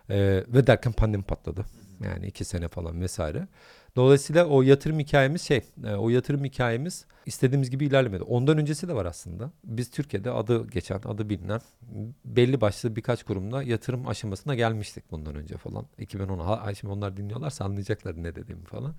E, 0.09 0.43
ve 0.47 0.67
derken 0.67 0.91
pandemi 0.93 1.23
patladı. 1.23 1.65
Yani 2.03 2.27
iki 2.27 2.45
sene 2.45 2.67
falan 2.67 3.01
vesaire. 3.01 3.47
Dolayısıyla 3.95 4.45
o 4.45 4.61
yatırım 4.61 4.99
hikayemiz 4.99 5.41
şey, 5.41 5.61
e, 5.85 5.93
o 5.95 6.09
yatırım 6.09 6.43
hikayemiz 6.43 7.05
istediğimiz 7.25 7.69
gibi 7.69 7.85
ilerlemedi. 7.85 8.23
Ondan 8.23 8.57
öncesi 8.57 8.87
de 8.87 8.95
var 8.95 9.05
aslında. 9.05 9.51
Biz 9.63 9.91
Türkiye'de 9.91 10.31
adı 10.31 10.67
geçen, 10.67 10.95
adı 11.05 11.29
bilinen 11.29 11.61
belli 12.25 12.61
başlı 12.61 12.95
birkaç 12.95 13.23
kurumda 13.23 13.63
yatırım 13.63 14.07
aşamasına 14.07 14.55
gelmiştik 14.55 15.11
bundan 15.11 15.35
önce 15.35 15.57
falan. 15.57 15.85
2010 15.97 16.39
ha, 16.39 16.75
şimdi 16.75 16.93
onlar 16.93 17.17
dinliyorlarsa 17.17 17.65
anlayacaklar 17.65 18.23
ne 18.23 18.35
dediğimi 18.35 18.65
falan. 18.65 18.95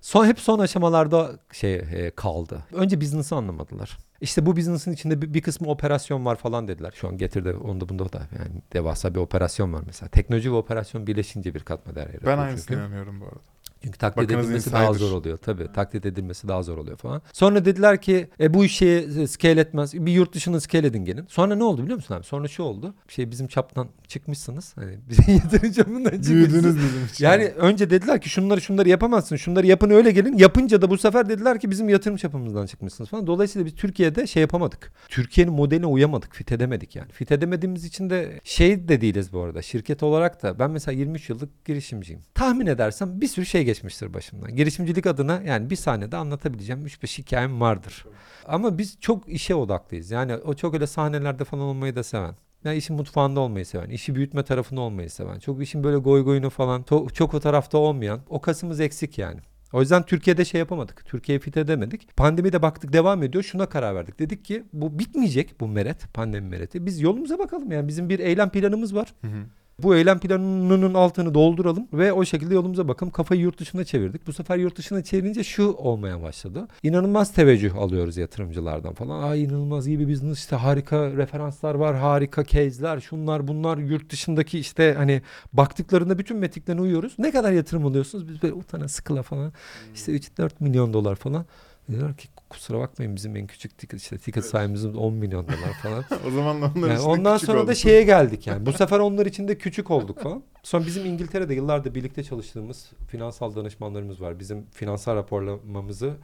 Son 0.00 0.26
hep 0.26 0.40
son 0.40 0.58
aşamalarda 0.58 1.30
şey 1.52 1.74
e, 1.74 2.10
kaldı. 2.10 2.64
Önce 2.72 3.00
business'ı 3.00 3.36
anlamadılar. 3.36 3.98
İşte 4.22 4.46
bu 4.46 4.56
business'ın 4.56 4.92
içinde 4.92 5.34
bir, 5.34 5.42
kısmı 5.42 5.68
operasyon 5.68 6.24
var 6.24 6.36
falan 6.36 6.68
dediler. 6.68 6.92
Şu 6.96 7.08
an 7.08 7.16
getirde 7.16 7.54
onda 7.54 7.88
bunda 7.88 8.12
da 8.12 8.18
yani 8.38 8.62
devasa 8.72 9.14
bir 9.14 9.20
operasyon 9.20 9.72
var 9.72 9.82
mesela. 9.86 10.08
Teknoloji 10.08 10.52
ve 10.52 10.56
operasyon 10.56 11.06
birleşince 11.06 11.54
bir 11.54 11.60
katma 11.60 11.94
değer. 11.94 12.08
Ben 12.26 12.38
aynısını 12.44 12.66
çünkü. 12.66 12.80
inanıyorum 12.80 13.20
bu 13.20 13.24
arada. 13.24 13.40
Çünkü 13.84 13.98
taklit 13.98 14.24
Bakınız 14.24 14.46
edilmesi 14.46 14.72
daha 14.72 14.84
insider. 14.84 15.06
zor 15.06 15.16
oluyor. 15.16 15.38
Tabii 15.38 15.72
taklit 15.72 16.06
edilmesi 16.06 16.48
daha 16.48 16.62
zor 16.62 16.78
oluyor 16.78 16.96
falan. 16.96 17.22
Sonra 17.32 17.64
dediler 17.64 18.00
ki 18.02 18.28
e, 18.40 18.54
bu 18.54 18.64
işi 18.64 19.08
e, 19.20 19.26
scale 19.26 19.60
etmez. 19.60 19.94
Bir 19.94 20.12
yurt 20.12 20.34
dışını 20.34 20.60
scale 20.60 20.86
edin 20.86 21.04
gelin. 21.04 21.24
Sonra 21.28 21.54
ne 21.54 21.64
oldu 21.64 21.82
biliyor 21.82 21.96
musun 21.96 22.14
abi? 22.14 22.24
Sonra 22.24 22.48
şu 22.48 22.62
oldu. 22.62 22.94
Şey 23.08 23.30
bizim 23.30 23.46
çaptan 23.46 23.88
çıkmışsınız. 24.08 24.72
Hani 24.76 24.98
bizim 25.08 25.34
yatırım 25.34 25.72
çapından 25.72 26.10
çıkmışsınız. 26.10 26.30
Büyüdünüz 26.52 26.76
bizim 26.76 27.04
için. 27.12 27.24
Yani 27.24 27.44
önce 27.44 27.90
dediler 27.90 28.20
ki 28.20 28.28
şunları 28.28 28.60
şunları 28.60 28.88
yapamazsın. 28.88 29.36
Şunları 29.36 29.66
yapın 29.66 29.90
öyle 29.90 30.10
gelin. 30.10 30.38
Yapınca 30.38 30.82
da 30.82 30.90
bu 30.90 30.98
sefer 30.98 31.28
dediler 31.28 31.60
ki 31.60 31.70
bizim 31.70 31.88
yatırım 31.88 32.16
çapımızdan 32.16 32.66
çıkmışsınız 32.66 33.10
falan. 33.10 33.26
Dolayısıyla 33.26 33.66
biz 33.66 33.74
Türkiye'de 33.74 34.26
şey 34.26 34.40
yapamadık. 34.40 34.92
Türkiye'nin 35.08 35.52
modeline 35.52 35.86
uyamadık. 35.86 36.34
Fit 36.34 36.52
edemedik 36.52 36.96
yani. 36.96 37.12
Fit 37.12 37.32
edemediğimiz 37.32 37.84
için 37.84 38.10
de 38.10 38.40
şey 38.44 38.88
de 38.88 39.00
değiliz 39.00 39.32
bu 39.32 39.40
arada. 39.40 39.62
Şirket 39.62 40.02
olarak 40.02 40.42
da 40.42 40.58
ben 40.58 40.70
mesela 40.70 40.98
23 40.98 41.30
yıllık 41.30 41.64
girişimciyim. 41.64 42.22
Tahmin 42.34 42.66
edersem 42.66 43.20
bir 43.20 43.26
sürü 43.28 43.46
şey 43.46 43.64
geçmiştir 43.72 44.14
başımdan. 44.14 44.56
Girişimcilik 44.56 45.06
adına 45.06 45.42
yani 45.46 45.70
bir 45.70 45.76
sahnede 45.76 46.16
anlatabileceğim 46.16 46.86
3-5 46.86 47.18
hikayem 47.18 47.60
vardır. 47.60 48.06
Ama 48.46 48.78
biz 48.78 49.00
çok 49.00 49.28
işe 49.28 49.54
odaklıyız. 49.54 50.10
Yani 50.10 50.36
o 50.36 50.54
çok 50.54 50.74
öyle 50.74 50.86
sahnelerde 50.86 51.44
falan 51.44 51.64
olmayı 51.64 51.96
da 51.96 52.02
seven. 52.02 52.34
Yani 52.64 52.76
işin 52.76 52.96
mutfağında 52.96 53.40
olmayı 53.40 53.66
seven, 53.66 53.90
işi 53.90 54.14
büyütme 54.14 54.42
tarafında 54.42 54.80
olmayı 54.80 55.10
seven. 55.10 55.38
Çok 55.38 55.62
işin 55.62 55.84
böyle 55.84 55.96
goy 55.96 56.24
goyunu 56.24 56.50
falan 56.50 56.82
çok, 57.14 57.34
o 57.34 57.40
tarafta 57.40 57.78
olmayan. 57.78 58.20
O 58.28 58.40
kasımız 58.40 58.80
eksik 58.80 59.18
yani. 59.18 59.40
O 59.72 59.80
yüzden 59.80 60.02
Türkiye'de 60.02 60.44
şey 60.44 60.58
yapamadık. 60.58 61.06
Türkiye'ye 61.06 61.40
fit 61.40 61.56
edemedik. 61.56 62.16
Pandemide 62.16 62.62
baktık 62.62 62.92
devam 62.92 63.22
ediyor. 63.22 63.44
Şuna 63.44 63.66
karar 63.68 63.94
verdik. 63.94 64.18
Dedik 64.18 64.44
ki 64.44 64.64
bu 64.72 64.98
bitmeyecek 64.98 65.60
bu 65.60 65.68
meret, 65.68 66.14
pandemi 66.14 66.48
mereti. 66.48 66.86
Biz 66.86 67.00
yolumuza 67.00 67.38
bakalım 67.38 67.72
yani. 67.72 67.88
Bizim 67.88 68.08
bir 68.08 68.18
eylem 68.18 68.50
planımız 68.50 68.94
var. 68.94 69.14
Hı 69.20 69.26
hı. 69.26 69.44
Bu 69.82 69.96
eylem 69.96 70.18
planının 70.18 70.94
altını 70.94 71.34
dolduralım 71.34 71.88
ve 71.92 72.12
o 72.12 72.24
şekilde 72.24 72.54
yolumuza 72.54 72.88
bakalım. 72.88 73.12
Kafayı 73.12 73.40
yurt 73.40 73.60
dışına 73.60 73.84
çevirdik. 73.84 74.26
Bu 74.26 74.32
sefer 74.32 74.56
yurt 74.56 74.76
dışına 74.76 75.02
çevirince 75.02 75.44
şu 75.44 75.72
olmaya 75.72 76.22
başladı. 76.22 76.68
İnanılmaz 76.82 77.32
teveccüh 77.32 77.76
alıyoruz 77.76 78.16
yatırımcılardan 78.16 78.94
falan. 78.94 79.22
Ay 79.22 79.42
inanılmaz 79.42 79.86
iyi 79.86 79.98
bir 79.98 80.08
business 80.08 80.38
işte 80.38 80.56
harika 80.56 81.10
referanslar 81.10 81.74
var, 81.74 81.96
harika 81.96 82.44
case'ler, 82.44 83.00
şunlar 83.00 83.48
bunlar 83.48 83.78
yurt 83.78 84.10
dışındaki 84.10 84.58
işte 84.58 84.94
hani 84.96 85.22
baktıklarında 85.52 86.18
bütün 86.18 86.36
metriklerine 86.36 86.80
uyuyoruz. 86.80 87.14
Ne 87.18 87.30
kadar 87.30 87.52
yatırım 87.52 87.86
alıyorsunuz? 87.86 88.28
Biz 88.28 88.42
böyle 88.42 88.54
utana 88.54 88.88
sıkıla 88.88 89.22
falan. 89.22 89.52
İşte 89.94 90.12
3-4 90.12 90.50
milyon 90.60 90.92
dolar 90.92 91.14
falan. 91.16 91.44
Diyorlar 91.88 92.16
ki 92.16 92.28
kusura 92.50 92.78
bakmayın 92.78 93.16
bizim 93.16 93.36
en 93.36 93.46
küçük 93.46 93.78
ticket 93.78 94.00
işte 94.00 94.18
ticket 94.18 94.42
Evet. 94.42 94.50
sayımız 94.50 94.84
10 94.84 95.14
milyon 95.14 95.46
dolar 95.46 95.72
falan. 95.82 96.04
o 96.26 96.30
zaman 96.30 96.62
da 96.62 96.72
onlar 96.76 96.88
Yani 96.88 97.00
ondan 97.00 97.36
sonra 97.36 97.58
da 97.58 97.62
oldu. 97.62 97.74
şeye 97.74 98.02
geldik 98.02 98.46
yani. 98.46 98.66
Bu 98.66 98.72
sefer 98.72 98.98
onlar 98.98 99.26
için 99.26 99.48
de 99.48 99.58
küçük 99.58 99.90
olduk 99.90 100.20
falan. 100.22 100.42
Sonra 100.62 100.86
bizim 100.86 101.06
İngiltere'de 101.06 101.54
yıllardır 101.54 101.94
birlikte 101.94 102.24
çalıştığımız 102.24 102.90
finansal 103.08 103.56
danışmanlarımız 103.56 104.20
var. 104.20 104.38
Bizim 104.38 104.66
finansal 104.70 105.16
raporlamamızı 105.16 106.14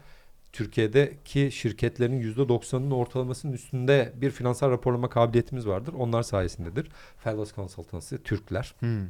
Türkiye'deki 0.53 1.51
şirketlerin 1.53 2.35
%90'ının 2.35 2.90
ortalamasının 2.94 3.53
üstünde 3.53 4.12
bir 4.16 4.31
finansal 4.31 4.71
raporlama 4.71 5.09
kabiliyetimiz 5.09 5.66
vardır. 5.66 5.94
Onlar 5.99 6.23
sayesindedir. 6.23 6.88
Fellows 7.18 7.55
Consultancy, 7.55 8.16
Türkler. 8.16 8.75
Hı. 8.81 9.01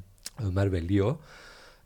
Ömer 0.46 0.72
ve 0.72 0.88
Leo. 0.88 1.18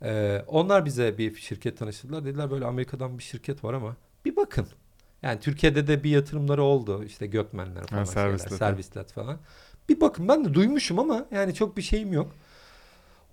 Ee, 0.03 0.43
onlar 0.47 0.85
bize 0.85 1.19
bir 1.19 1.35
şirket 1.37 1.79
tanıştırdılar. 1.79 2.25
Dediler 2.25 2.51
böyle 2.51 2.65
Amerika'dan 2.65 3.19
bir 3.19 3.23
şirket 3.23 3.65
var 3.65 3.75
ama 3.75 3.97
bir 4.25 4.37
bakın. 4.37 4.67
Yani 5.23 5.41
Türkiye'de 5.41 5.87
de 5.87 6.05
bir 6.05 6.11
yatırımları 6.11 6.63
oldu. 6.63 7.05
İşte 7.05 7.27
Gökmenler 7.27 7.87
falan 7.87 7.99
Ha, 7.99 8.07
şeyler, 8.07 8.29
Servislet. 8.29 8.59
servislet 8.59 9.13
falan. 9.13 9.39
Bir 9.89 10.01
bakın 10.01 10.29
ben 10.29 10.45
de 10.45 10.55
duymuşum 10.55 10.99
ama 10.99 11.27
yani 11.31 11.55
çok 11.55 11.77
bir 11.77 11.83
şeyim 11.83 12.13
yok. 12.13 12.33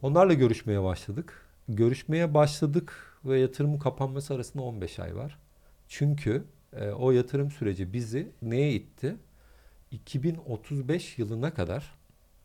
Onlarla 0.01 0.33
görüşmeye 0.33 0.83
başladık. 0.83 1.45
Görüşmeye 1.69 2.33
başladık 2.33 3.17
ve 3.25 3.39
yatırımın 3.39 3.79
kapanması 3.79 4.33
arasında 4.33 4.63
15 4.63 4.99
ay 4.99 5.15
var. 5.15 5.39
Çünkü 5.87 6.43
e, 6.73 6.89
o 6.89 7.11
yatırım 7.11 7.51
süreci 7.51 7.93
bizi 7.93 8.31
neye 8.41 8.73
itti? 8.73 9.15
2035 9.91 11.17
yılına 11.17 11.53
kadar 11.53 11.95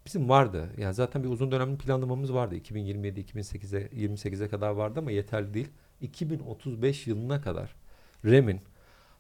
bizim 0.07 0.29
vardı. 0.29 0.71
Yani 0.79 0.95
zaten 0.95 1.25
bir 1.25 1.29
uzun 1.29 1.51
dönemli 1.53 1.79
planlamamız 1.79 2.33
vardı. 2.35 2.55
2027 2.55 3.21
2028'e 3.21 4.07
28'e 4.07 4.49
kadar 4.49 4.71
vardı 4.71 4.99
ama 4.99 5.11
yeterli 5.11 5.55
değil. 5.55 5.69
2035 6.01 7.07
yılına 7.07 7.41
kadar 7.41 7.75
REM'in 8.25 8.61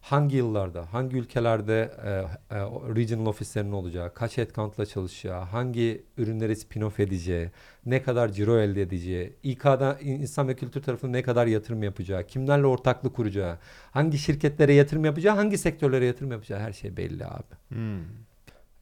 hangi 0.04 0.36
yıllarda, 0.36 0.92
hangi 0.92 1.16
ülkelerde 1.16 1.92
e, 2.04 2.10
e, 2.10 2.60
regional 2.94 3.26
ofislerinin 3.26 3.72
olacağı, 3.72 4.14
kaç 4.14 4.38
headcount'la 4.38 4.86
çalışacağı, 4.86 5.40
hangi 5.40 6.04
ürünleri 6.16 6.52
spin-off 6.52 7.02
edeceği, 7.02 7.50
ne 7.86 8.02
kadar 8.02 8.28
ciro 8.28 8.58
elde 8.58 8.82
edeceği, 8.82 9.32
İK'da 9.42 9.98
insan 10.00 10.48
ve 10.48 10.54
kültür 10.54 10.82
tarafında 10.82 11.10
ne 11.10 11.22
kadar 11.22 11.46
yatırım 11.46 11.82
yapacağı, 11.82 12.26
kimlerle 12.26 12.66
ortaklık 12.66 13.16
kuracağı, 13.16 13.58
hangi 13.90 14.18
şirketlere 14.18 14.74
yatırım 14.74 15.04
yapacağı, 15.04 15.36
hangi 15.36 15.58
sektörlere 15.58 16.04
yatırım 16.04 16.32
yapacağı 16.32 16.60
her 16.60 16.72
şey 16.72 16.96
belli 16.96 17.26
abi. 17.26 17.54
Hı. 17.72 17.98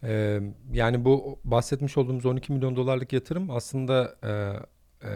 Ee, 0.04 0.40
yani 0.72 1.04
bu 1.04 1.38
bahsetmiş 1.44 1.96
olduğumuz 1.96 2.26
12 2.26 2.52
milyon 2.52 2.76
dolarlık 2.76 3.12
yatırım 3.12 3.50
aslında 3.50 4.16
e, 4.22 4.30
e, 5.08 5.10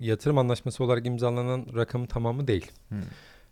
yatırım 0.00 0.38
anlaşması 0.38 0.84
olarak 0.84 1.06
imzalanan 1.06 1.66
rakamın 1.76 2.06
tamamı 2.06 2.46
değil. 2.46 2.72
Hı. 2.88 2.94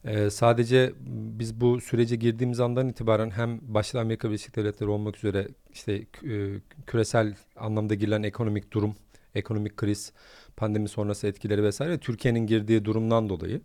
Ee, 0.04 0.30
sadece 0.30 0.92
biz 1.38 1.60
bu 1.60 1.80
sürece 1.80 2.16
girdiğimiz 2.16 2.60
andan 2.60 2.88
itibaren 2.88 3.30
hem 3.30 3.60
başta 3.62 4.00
Amerika 4.00 4.28
Birleşik 4.28 4.56
Devletleri 4.56 4.90
olmak 4.90 5.16
üzere 5.16 5.48
işte 5.72 5.92
e, 5.92 6.60
küresel 6.86 7.34
anlamda 7.56 7.94
girilen 7.94 8.22
ekonomik 8.22 8.72
durum, 8.72 8.94
ekonomik 9.34 9.76
kriz, 9.76 10.12
pandemi 10.56 10.88
sonrası 10.88 11.26
etkileri 11.26 11.62
vesaire 11.62 11.98
Türkiye'nin 11.98 12.46
girdiği 12.46 12.84
durumdan 12.84 13.28
dolayı 13.28 13.60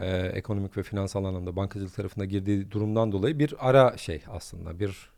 e, 0.00 0.16
ekonomik 0.16 0.76
ve 0.76 0.82
finansal 0.82 1.24
anlamda 1.24 1.56
bankacılık 1.56 1.94
tarafında 1.94 2.24
girdiği 2.24 2.70
durumdan 2.70 3.12
dolayı 3.12 3.38
bir 3.38 3.54
ara 3.58 3.96
şey 3.96 4.22
aslında 4.28 4.80
bir 4.80 5.10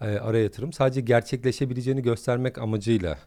e, 0.00 0.04
ara 0.06 0.38
yatırım. 0.38 0.72
Sadece 0.72 1.00
gerçekleşebileceğini 1.00 2.02
göstermek 2.02 2.58
amacıyla 2.58 3.18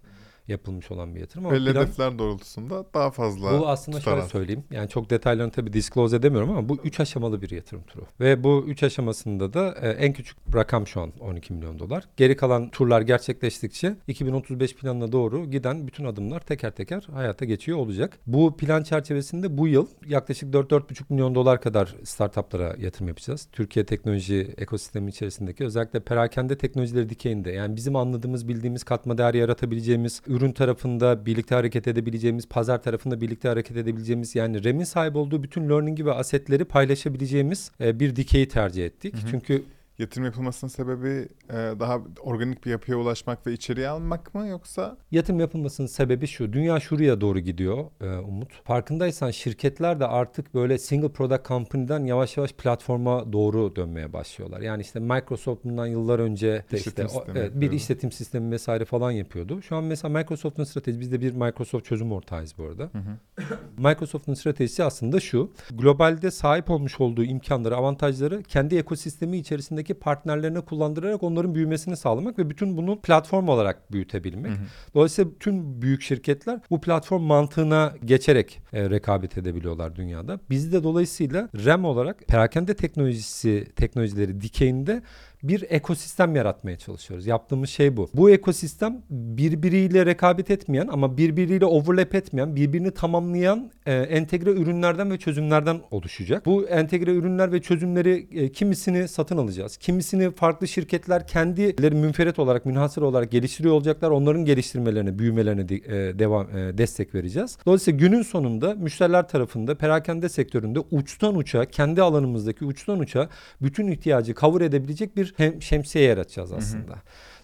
yapılmış 0.47 0.91
olan 0.91 1.15
bir 1.15 1.19
yatırım. 1.19 1.45
Ama 1.45 1.55
Belli 1.55 1.69
plan- 1.69 1.83
hedefler 1.83 2.19
doğrultusunda 2.19 2.85
daha 2.93 3.11
fazla 3.11 3.59
bu 3.59 3.67
aslında 3.67 3.97
tutar 3.99 4.11
şöyle 4.15 4.27
söyleyeyim. 4.27 4.63
Yani 4.71 4.89
çok 4.89 5.09
detaylarını 5.09 5.51
tabii 5.51 5.73
disclose 5.73 6.15
edemiyorum 6.15 6.49
ama 6.49 6.69
bu 6.69 6.77
üç 6.83 6.99
aşamalı 6.99 7.41
bir 7.41 7.49
yatırım 7.49 7.83
turu. 7.83 8.05
Ve 8.19 8.43
bu 8.43 8.63
üç 8.67 8.83
aşamasında 8.83 9.53
da 9.53 9.75
e, 9.81 9.89
en 9.89 10.13
küçük 10.13 10.37
rakam 10.53 10.87
şu 10.87 11.01
an 11.01 11.11
12 11.19 11.53
milyon 11.53 11.79
dolar. 11.79 12.03
Geri 12.17 12.35
kalan 12.35 12.69
turlar 12.69 13.01
gerçekleştikçe 13.01 13.95
2035 14.07 14.75
planına 14.75 15.11
doğru 15.11 15.45
giden 15.51 15.87
bütün 15.87 16.05
adımlar 16.05 16.39
teker 16.39 16.71
teker 16.71 17.07
hayata 17.13 17.45
geçiyor 17.45 17.77
olacak. 17.77 18.19
Bu 18.27 18.57
plan 18.57 18.83
çerçevesinde 18.83 19.57
bu 19.57 19.67
yıl 19.67 19.87
yaklaşık 20.07 20.53
4-4,5 20.53 21.03
milyon 21.09 21.35
dolar 21.35 21.61
kadar 21.61 21.95
startuplara 22.03 22.75
yatırım 22.79 23.07
yapacağız. 23.07 23.47
Türkiye 23.51 23.85
teknoloji 23.85 24.53
ekosistemi 24.57 25.09
içerisindeki 25.09 25.65
özellikle 25.65 25.99
perakende 25.99 26.57
teknolojileri 26.57 27.09
dikeyinde 27.09 27.51
yani 27.51 27.75
bizim 27.75 27.95
anladığımız 27.95 28.47
bildiğimiz 28.47 28.83
katma 28.83 29.17
değer 29.17 29.33
yaratabileceğimiz 29.33 30.21
ürün 30.27 30.36
tarafında 30.51 31.25
birlikte 31.25 31.55
hareket 31.55 31.87
edebileceğimiz, 31.87 32.47
pazar 32.47 32.83
tarafında 32.83 33.21
birlikte 33.21 33.47
hareket 33.47 33.77
edebileceğimiz 33.77 34.35
yani 34.35 34.63
REM'in 34.63 34.83
sahip 34.83 35.15
olduğu 35.15 35.43
bütün 35.43 35.69
learning'i 35.69 36.05
ve 36.05 36.13
asetleri 36.13 36.65
paylaşabileceğimiz 36.65 37.71
e, 37.81 37.99
bir 37.99 38.15
dikeyi 38.15 38.47
tercih 38.47 38.85
ettik. 38.85 39.13
Hı 39.13 39.17
hı. 39.17 39.31
Çünkü 39.31 39.63
Yatırım 39.99 40.25
yapılmasının 40.25 40.69
sebebi 40.69 41.27
e, 41.49 41.53
daha 41.53 41.99
organik 42.19 42.65
bir 42.65 42.71
yapıya 42.71 42.97
ulaşmak 42.97 43.47
ve 43.47 43.53
içeriye 43.53 43.89
almak 43.89 44.35
mı 44.35 44.47
yoksa 44.47 44.97
Yatırım 45.11 45.39
yapılmasının 45.39 45.87
sebebi 45.87 46.27
şu. 46.27 46.53
Dünya 46.53 46.79
şuraya 46.79 47.21
doğru 47.21 47.39
gidiyor 47.39 47.85
e, 48.01 48.17
Umut. 48.17 48.63
Farkındaysan 48.63 49.31
şirketler 49.31 49.99
de 49.99 50.07
artık 50.07 50.53
böyle 50.53 50.77
single 50.77 51.09
product 51.11 51.47
company'den 51.47 52.05
yavaş 52.05 52.37
yavaş 52.37 52.53
platforma 52.53 53.33
doğru 53.33 53.75
dönmeye 53.75 54.13
başlıyorlar. 54.13 54.61
Yani 54.61 54.81
işte 54.81 54.99
Microsoft 54.99 55.65
bundan 55.65 55.85
yıllar 55.87 56.19
önce 56.19 56.65
İşletim 56.73 57.05
işte 57.05 57.19
o- 57.19 57.25
evet, 57.31 57.51
bir 57.55 57.71
işletim 57.71 58.11
sistemi 58.11 58.51
vesaire 58.51 58.85
falan 58.85 59.11
yapıyordu. 59.11 59.61
Şu 59.61 59.75
an 59.75 59.83
mesela 59.83 60.19
Microsoft'un 60.19 60.63
stratejisi 60.63 61.01
biz 61.01 61.11
de 61.11 61.21
bir 61.21 61.31
Microsoft 61.31 61.85
çözüm 61.85 62.11
ortağıyız 62.11 62.53
bu 62.57 62.63
arada. 62.63 62.83
Hı 62.83 62.97
hı. 62.97 63.43
Microsoft'un 63.77 64.33
stratejisi 64.33 64.83
aslında 64.83 65.19
şu. 65.19 65.51
Globalde 65.71 66.31
sahip 66.31 66.69
olmuş 66.69 67.01
olduğu 67.01 67.23
imkanları, 67.23 67.75
avantajları 67.75 68.43
kendi 68.43 68.75
ekosistemi 68.77 69.37
içerisindeki 69.37 69.86
partnerlerine 69.93 70.61
kullandırarak 70.61 71.23
onların 71.23 71.55
büyümesini 71.55 71.97
sağlamak 71.97 72.39
ve 72.39 72.49
bütün 72.49 72.77
bunu 72.77 73.01
platform 73.01 73.47
olarak 73.47 73.91
büyütebilmek. 73.91 74.51
Hı 74.51 74.55
hı. 74.55 74.65
Dolayısıyla 74.95 75.31
tüm 75.39 75.81
büyük 75.81 76.01
şirketler 76.01 76.59
bu 76.69 76.81
platform 76.81 77.21
mantığına 77.21 77.93
geçerek 78.05 78.59
e, 78.73 78.89
rekabet 78.89 79.37
edebiliyorlar 79.37 79.95
dünyada. 79.95 80.39
Biz 80.49 80.73
de 80.73 80.83
dolayısıyla 80.83 81.49
REM 81.65 81.85
olarak 81.85 82.27
perakende 82.27 82.75
teknolojisi 82.75 83.67
teknolojileri 83.75 84.41
dikeyinde 84.41 85.01
bir 85.47 85.65
ekosistem 85.69 86.35
yaratmaya 86.35 86.77
çalışıyoruz. 86.77 87.27
Yaptığımız 87.27 87.69
şey 87.69 87.97
bu. 87.97 88.09
Bu 88.13 88.29
ekosistem 88.29 89.01
birbiriyle 89.09 90.05
rekabet 90.05 90.51
etmeyen 90.51 90.87
ama 90.91 91.17
birbiriyle 91.17 91.65
overlap 91.65 92.15
etmeyen, 92.15 92.55
birbirini 92.55 92.91
tamamlayan 92.91 93.71
e, 93.85 93.93
entegre 93.93 94.51
ürünlerden 94.51 95.11
ve 95.11 95.17
çözümlerden 95.17 95.81
oluşacak. 95.91 96.45
Bu 96.45 96.67
entegre 96.67 97.11
ürünler 97.11 97.51
ve 97.51 97.61
çözümleri 97.61 98.27
e, 98.31 98.51
kimisini 98.51 99.07
satın 99.07 99.37
alacağız. 99.37 99.77
Kimisini 99.77 100.31
farklı 100.31 100.67
şirketler 100.67 101.27
kendileri 101.27 101.95
münferit 101.95 102.39
olarak, 102.39 102.65
münhasır 102.65 103.01
olarak 103.01 103.31
geliştiriyor 103.31 103.73
olacaklar. 103.73 104.09
Onların 104.11 104.45
geliştirmelerine, 104.45 105.19
büyümelerine 105.19 105.69
de- 105.69 105.75
e, 106.09 106.19
devam 106.19 106.57
e, 106.57 106.77
destek 106.77 107.15
vereceğiz. 107.15 107.57
Dolayısıyla 107.65 107.99
günün 107.99 108.21
sonunda 108.21 108.73
müşteriler 108.75 109.27
tarafında 109.27 109.75
perakende 109.75 110.29
sektöründe 110.29 110.79
uçtan 110.91 111.35
uça, 111.35 111.65
kendi 111.65 112.01
alanımızdaki 112.01 112.65
uçtan 112.65 112.99
uça 112.99 113.29
bütün 113.61 113.87
ihtiyacı 113.87 114.33
cover 114.35 114.61
edebilecek 114.61 115.17
bir 115.17 115.33
hem 115.37 115.61
şemsiye 115.61 116.05
yaratacağız 116.05 116.51
aslında. 116.51 116.95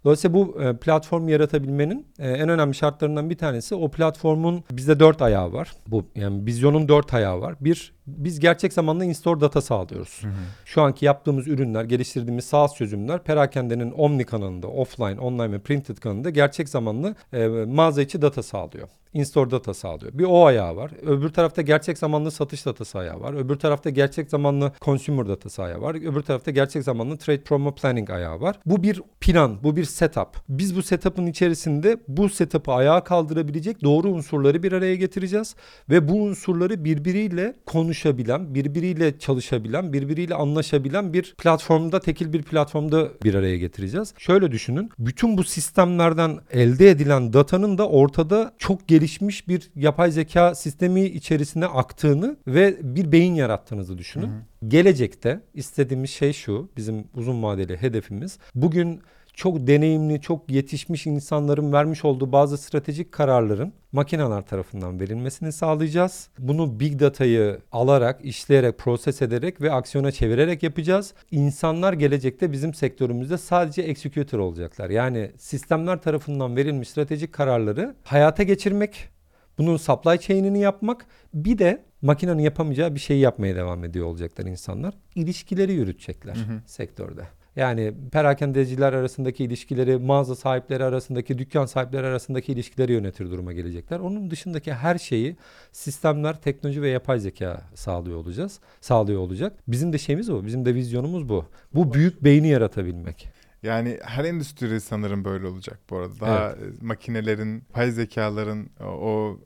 Dolayısıyla 0.06 0.34
bu 0.34 0.62
e, 0.62 0.77
platform 0.77 1.27
yaratabilmenin 1.27 2.08
e, 2.19 2.29
en 2.29 2.49
önemli 2.49 2.75
şartlarından 2.75 3.29
bir 3.29 3.38
tanesi 3.38 3.75
o 3.75 3.91
platformun 3.91 4.63
bizde 4.71 4.99
dört 4.99 5.21
ayağı 5.21 5.53
var. 5.53 5.71
Bu 5.88 6.06
yani 6.15 6.45
vizyonun 6.45 6.88
dört 6.88 7.13
ayağı 7.13 7.41
var. 7.41 7.56
Bir 7.60 7.93
biz 8.08 8.39
gerçek 8.39 8.73
zamanlı 8.73 9.06
in-store 9.06 9.41
data 9.41 9.62
sağlıyoruz. 9.62 10.19
Hı 10.23 10.27
hı. 10.27 10.32
Şu 10.65 10.82
anki 10.82 11.06
yaptığımız 11.06 11.47
ürünler, 11.47 11.84
geliştirdiğimiz 11.84 12.45
SaaS 12.45 12.75
çözümler 12.75 13.23
perakendenin 13.23 13.91
omni 13.91 14.25
kanalında, 14.25 14.67
offline, 14.67 15.19
online 15.19 15.51
ve 15.51 15.60
printed 15.60 15.97
kanalında 15.97 16.29
gerçek 16.29 16.69
zamanlı 16.69 17.15
e, 17.34 17.47
mağaza 17.47 18.01
içi 18.01 18.21
data 18.21 18.43
sağlıyor. 18.43 18.88
İn-store 19.13 19.52
data 19.52 19.73
sağlıyor. 19.73 20.13
Bir 20.13 20.23
o 20.23 20.45
ayağı 20.45 20.76
var. 20.76 20.91
Öbür 21.02 21.30
tarafta 21.30 21.62
gerçek 21.62 21.97
zamanlı 21.97 22.32
satış 22.32 22.65
datası 22.65 22.99
ayağı 22.99 23.21
var. 23.21 23.34
Öbür 23.34 23.56
tarafta 23.56 23.89
gerçek 23.89 24.30
zamanlı 24.30 24.71
consumer 24.82 25.28
datası 25.28 25.63
ayağı 25.63 25.82
var. 25.82 25.95
Öbür 25.95 26.21
tarafta 26.21 26.52
gerçek 26.52 26.84
zamanlı 26.84 27.17
trade 27.17 27.41
promo 27.41 27.76
planning 27.76 28.10
ayağı 28.10 28.41
var. 28.41 28.60
Bu 28.65 28.84
bir 28.84 29.02
plan, 29.21 29.63
bu 29.63 29.76
bir 29.76 29.84
setup. 29.84 30.28
Biz 30.49 30.76
bu 30.76 30.84
setup'ın 30.84 31.26
içerisinde 31.26 31.97
bu 32.08 32.30
setup'ı 32.30 32.71
ayağa 32.71 33.04
kaldırabilecek 33.04 33.84
doğru 33.84 34.08
unsurları 34.08 34.63
bir 34.63 34.71
araya 34.71 34.95
getireceğiz 34.95 35.56
ve 35.89 36.08
bu 36.08 36.13
unsurları 36.13 36.86
birbiriyle 36.86 37.56
konuşabilen, 37.65 38.56
birbiriyle 38.56 39.19
çalışabilen, 39.19 39.93
birbiriyle 39.93 40.36
anlaşabilen 40.36 41.13
bir 41.13 41.36
platformda, 41.38 41.99
tekil 41.99 42.34
bir 42.34 42.43
platformda 42.43 43.10
bir 43.23 43.34
araya 43.34 43.58
getireceğiz. 43.58 44.13
Şöyle 44.17 44.52
düşünün. 44.52 44.89
Bütün 44.99 45.38
bu 45.38 45.43
sistemlerden 45.43 46.39
elde 46.52 46.89
edilen 46.89 47.34
datanın 47.34 47.78
da 47.78 47.89
ortada 47.89 48.54
çok 48.58 48.88
gelişmiş 48.88 49.03
bir 49.48 49.72
yapay 49.76 50.12
zeka 50.12 50.56
sistemi 50.56 51.06
içerisine 51.06 51.66
aktığını 51.66 52.38
ve 52.48 52.78
bir 52.96 53.12
beyin 53.12 53.36
yarattığınızı 53.36 53.98
düşünün. 53.98 54.30
Gelecekte 54.68 55.42
istediğimiz 55.54 56.10
şey 56.10 56.34
şu, 56.34 56.70
bizim 56.78 57.08
uzun 57.16 57.44
vadeli 57.44 57.78
hedefimiz. 57.78 58.39
Bugün 58.56 59.02
çok 59.34 59.67
deneyimli, 59.67 60.22
çok 60.22 60.52
yetişmiş 60.52 61.08
insanların 61.08 61.74
vermiş 61.74 62.06
olduğu 62.06 62.32
bazı 62.32 62.58
stratejik 62.58 63.12
kararların 63.12 63.74
makineler 63.91 64.46
tarafından 64.46 65.00
verilmesini 65.00 65.52
sağlayacağız. 65.52 66.30
Bunu 66.39 66.80
big 66.80 67.00
data'yı 67.00 67.60
alarak, 67.72 68.26
işleyerek, 68.26 68.78
proses 68.78 69.22
ederek 69.22 69.62
ve 69.62 69.72
aksiyona 69.72 70.12
çevirerek 70.12 70.63
yapacağız. 70.63 71.13
İnsanlar 71.32 71.93
gelecekte 71.93 72.52
bizim 72.52 72.74
sektörümüzde 72.74 73.38
sadece 73.38 73.82
executor 73.82 74.39
olacaklar. 74.39 74.89
Yani 74.89 75.32
sistemler 75.38 76.02
tarafından 76.02 76.56
verilmiş 76.56 76.89
stratejik 76.89 77.34
kararları 77.34 77.96
hayata 78.04 78.43
geçirmek, 78.43 79.10
bunun 79.58 79.78
supply 79.78 80.19
chain'ini 80.19 80.60
yapmak, 80.60 81.06
bir 81.34 81.58
de 81.58 81.84
makinenin 82.02 82.41
yapamayacağı 82.41 82.96
bir 82.96 83.00
şeyi 83.00 83.19
yapmaya 83.19 83.56
devam 83.56 83.84
ediyor 83.84 84.06
olacaklar 84.06 84.46
insanlar. 84.46 84.93
İlişkileri 85.15 85.74
yürütecekler 85.74 86.38
sektörde. 86.65 87.22
Yani 87.56 87.94
perakendeciler 88.12 88.94
arasındaki 88.94 89.44
ilişkileri, 89.44 89.98
mağaza 89.98 90.36
sahipleri 90.36 90.84
arasındaki, 90.84 91.38
dükkan 91.38 91.66
sahipleri 91.66 92.08
arasındaki 92.08 92.52
ilişkileri 92.52 92.92
yönetir 92.92 93.32
duruma 93.32 93.54
gelecekler. 93.54 94.00
Onun 94.00 94.32
dışındaki 94.32 94.74
her 94.74 94.98
şeyi 94.98 95.38
sistemler, 95.72 96.42
teknoloji 96.42 96.82
ve 96.82 96.89
yapay 96.89 97.20
zeka 97.20 97.62
sağlıyor 97.76 98.18
olacağız. 98.18 98.60
Sağlıyor 98.82 99.20
olacak. 99.20 99.54
Bizim 99.68 99.94
de 99.94 99.98
şeyimiz 99.98 100.32
bu. 100.32 100.46
Bizim 100.46 100.66
de 100.66 100.76
vizyonumuz 100.76 101.30
bu. 101.30 101.46
Bu 101.74 101.94
büyük 101.94 102.24
beyni 102.24 102.48
yaratabilmek. 102.48 103.30
Yani 103.63 104.00
her 104.04 104.26
endüstri 104.26 104.82
sanırım 104.82 105.26
böyle 105.26 105.48
olacak 105.48 105.80
bu 105.89 105.98
arada. 105.98 106.20
Daha 106.20 106.50
e, 106.50 106.56
makinelerin, 106.82 107.63
pay 107.74 107.92
zekaların 107.92 108.70
o, 108.80 109.39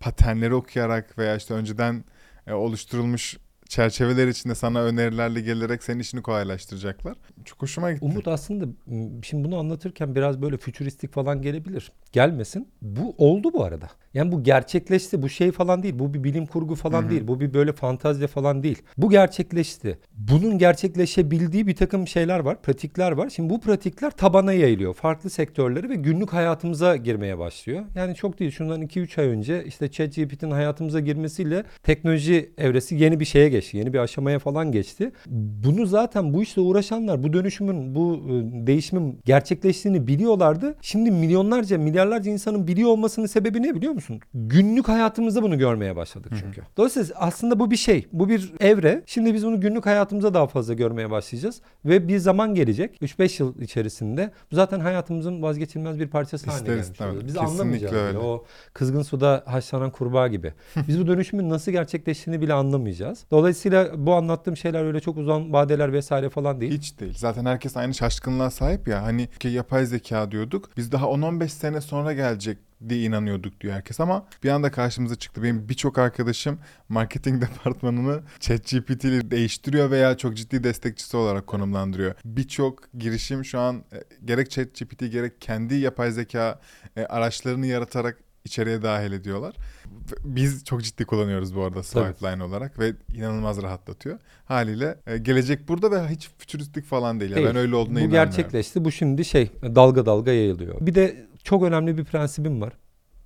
paternleri 0.00 0.54
okuyarak 0.54 1.18
veya 1.18 1.36
işte 1.36 1.54
önceden 1.54 2.04
e, 2.46 2.52
oluşturulmuş 2.52 3.36
çerçeveler 3.68 4.28
içinde 4.28 4.54
sana 4.54 4.82
önerilerle 4.82 5.40
gelerek 5.40 5.82
senin 5.82 6.00
işini 6.00 6.22
kolaylaştıracaklar. 6.22 7.14
Çok 7.44 7.62
hoşuma 7.62 7.92
gitti. 7.92 8.04
Umut 8.04 8.28
aslında 8.28 8.64
şimdi 9.22 9.44
bunu 9.44 9.58
anlatırken 9.58 10.14
biraz 10.14 10.42
böyle 10.42 10.56
fütüristik 10.56 11.12
falan 11.12 11.42
gelebilir. 11.42 11.92
Gelmesin. 12.12 12.68
Bu 12.82 13.14
oldu 13.18 13.52
bu 13.52 13.64
arada. 13.64 13.88
Yani 14.14 14.32
bu 14.32 14.42
gerçekleşti. 14.42 15.22
Bu 15.22 15.28
şey 15.28 15.52
falan 15.52 15.82
değil. 15.82 15.98
Bu 15.98 16.14
bir 16.14 16.24
bilim 16.24 16.46
kurgu 16.46 16.74
falan 16.74 17.02
Hı 17.02 17.06
hı. 17.06 17.10
değil. 17.10 17.28
Bu 17.28 17.40
bir 17.40 17.54
böyle 17.54 17.72
fantazya 17.72 18.28
falan 18.28 18.62
değil. 18.62 18.82
Bu 18.96 19.10
gerçekleşti. 19.10 19.98
Bunun 20.12 20.58
gerçekleşebildiği 20.58 21.66
bir 21.66 21.76
takım 21.76 22.08
şeyler 22.08 22.38
var. 22.38 22.62
Pratikler 22.62 23.12
var. 23.12 23.30
Şimdi 23.30 23.50
bu 23.50 23.60
pratikler 23.60 24.10
tabana 24.10 24.52
yayılıyor. 24.52 24.94
Farklı 24.94 25.30
sektörlere 25.30 25.88
ve 25.88 25.94
günlük 25.94 26.32
hayatımıza 26.32 26.96
girmeye 26.96 27.38
başlıyor. 27.38 27.84
Yani 27.94 28.14
çok 28.14 28.38
değil. 28.38 28.50
Şundan 28.50 28.82
2-3 28.82 29.20
ay 29.20 29.26
önce 29.26 29.64
işte 29.64 29.90
ChatGPT'nin 29.90 30.50
hayatımıza 30.50 31.00
girmesiyle 31.00 31.64
teknoloji 31.82 32.50
evresi 32.58 32.94
yeni 32.94 33.20
bir 33.20 33.24
şeye 33.24 33.48
geçti. 33.56 33.76
Yeni 33.76 33.92
bir 33.92 33.98
aşamaya 33.98 34.38
falan 34.38 34.72
geçti. 34.72 35.12
Bunu 35.64 35.86
zaten 35.86 36.34
bu 36.34 36.42
işle 36.42 36.62
uğraşanlar 36.62 37.22
bu 37.22 37.32
dönüşümün, 37.32 37.94
bu 37.94 38.14
e, 38.14 38.66
değişimin 38.66 39.20
gerçekleştiğini 39.24 40.06
biliyorlardı. 40.06 40.74
Şimdi 40.82 41.10
milyonlarca, 41.10 41.78
milyarlarca 41.78 42.30
insanın 42.30 42.66
biliyor 42.66 42.90
olmasının 42.90 43.26
sebebi 43.26 43.62
ne 43.62 43.74
biliyor 43.74 43.92
musun? 43.92 44.20
Günlük 44.34 44.88
hayatımızda 44.88 45.42
bunu 45.42 45.58
görmeye 45.58 45.96
başladık 45.96 46.32
çünkü. 46.40 46.62
Dolayısıyla 46.76 47.14
aslında 47.14 47.58
bu 47.58 47.70
bir 47.70 47.76
şey. 47.76 48.06
Bu 48.12 48.28
bir 48.28 48.52
evre. 48.60 49.02
Şimdi 49.06 49.34
biz 49.34 49.46
bunu 49.46 49.60
günlük 49.60 49.86
hayatımızda 49.86 50.34
daha 50.34 50.46
fazla 50.46 50.74
görmeye 50.74 51.10
başlayacağız. 51.10 51.60
Ve 51.84 52.08
bir 52.08 52.18
zaman 52.18 52.54
gelecek. 52.54 53.02
3-5 53.02 53.42
yıl 53.42 53.60
içerisinde 53.60 54.30
bu 54.52 54.56
zaten 54.56 54.80
hayatımızın 54.80 55.42
vazgeçilmez 55.42 55.98
bir 55.98 56.08
parçası 56.08 56.50
haline 56.50 56.68
gelmiş 56.68 56.86
tabii. 56.98 57.14
Biz 57.14 57.34
Kesinlikle 57.34 57.40
anlamayacağız 57.40 57.94
öyle. 57.94 58.18
O 58.18 58.44
kızgın 58.72 59.02
suda 59.02 59.42
haşlanan 59.46 59.90
kurbağa 59.90 60.28
gibi. 60.28 60.52
Biz 60.88 61.00
bu 61.00 61.06
dönüşümün 61.06 61.50
nasıl 61.50 61.72
gerçekleştiğini 61.72 62.40
bile 62.40 62.52
anlamayacağız. 62.52 63.24
Dolayısıyla 63.30 63.45
bu 63.96 64.14
anlattığım 64.14 64.56
şeyler 64.56 64.84
öyle 64.84 65.00
çok 65.00 65.16
uzun 65.16 65.52
vadeler 65.52 65.92
vesaire 65.92 66.30
falan 66.30 66.60
değil. 66.60 66.72
Hiç 66.72 67.00
değil. 67.00 67.14
Zaten 67.16 67.46
herkes 67.46 67.76
aynı 67.76 67.94
şaşkınlığa 67.94 68.50
sahip 68.50 68.88
ya. 68.88 69.02
Hani 69.02 69.28
yapay 69.44 69.86
zeka 69.86 70.30
diyorduk. 70.30 70.70
Biz 70.76 70.92
daha 70.92 71.06
10-15 71.06 71.48
sene 71.48 71.80
sonra 71.80 72.12
gelecek 72.12 72.58
diye 72.88 73.02
inanıyorduk 73.02 73.60
diyor 73.60 73.74
herkes 73.74 74.00
ama 74.00 74.26
bir 74.44 74.50
anda 74.50 74.70
karşımıza 74.70 75.16
çıktı. 75.16 75.42
Benim 75.42 75.68
birçok 75.68 75.98
arkadaşım 75.98 76.58
marketing 76.88 77.42
departmanını 77.48 78.20
ChatGPT 78.40 79.04
ile 79.04 79.30
değiştiriyor 79.30 79.90
veya 79.90 80.16
çok 80.16 80.36
ciddi 80.36 80.64
destekçisi 80.64 81.16
olarak 81.16 81.46
konumlandırıyor. 81.46 82.14
Birçok 82.24 82.92
girişim 82.98 83.44
şu 83.44 83.60
an 83.60 83.76
e, 83.92 84.04
gerek 84.24 84.50
ChatGPT 84.50 85.12
gerek 85.12 85.40
kendi 85.40 85.74
yapay 85.74 86.10
zeka 86.10 86.60
e, 86.96 87.04
araçlarını 87.04 87.66
yaratarak 87.66 88.18
içeriye 88.44 88.82
dahil 88.82 89.12
ediyorlar. 89.12 89.54
Biz 90.24 90.64
çok 90.64 90.82
ciddi 90.82 91.04
kullanıyoruz 91.04 91.56
bu 91.56 91.62
arada 91.62 91.82
Swipeline 91.82 92.42
olarak 92.42 92.78
ve 92.78 92.92
inanılmaz 93.14 93.62
rahatlatıyor. 93.62 94.18
Haliyle 94.44 94.98
e, 95.06 95.18
gelecek 95.18 95.68
burada 95.68 95.90
ve 95.90 96.08
hiç 96.08 96.30
fütüristik 96.38 96.84
falan 96.84 97.20
değil. 97.20 97.34
Değil. 97.34 97.46
Ben 97.46 97.56
öyle 97.56 97.76
olduğuna 97.76 97.94
Bu 97.94 97.98
inanmıyorum. 98.00 98.30
gerçekleşti. 98.30 98.84
Bu 98.84 98.92
şimdi 98.92 99.24
şey 99.24 99.50
dalga 99.62 100.06
dalga 100.06 100.32
yayılıyor. 100.32 100.76
Bir 100.80 100.94
de 100.94 101.26
çok 101.44 101.62
önemli 101.62 101.98
bir 101.98 102.04
prensibim 102.04 102.60
var. 102.60 102.72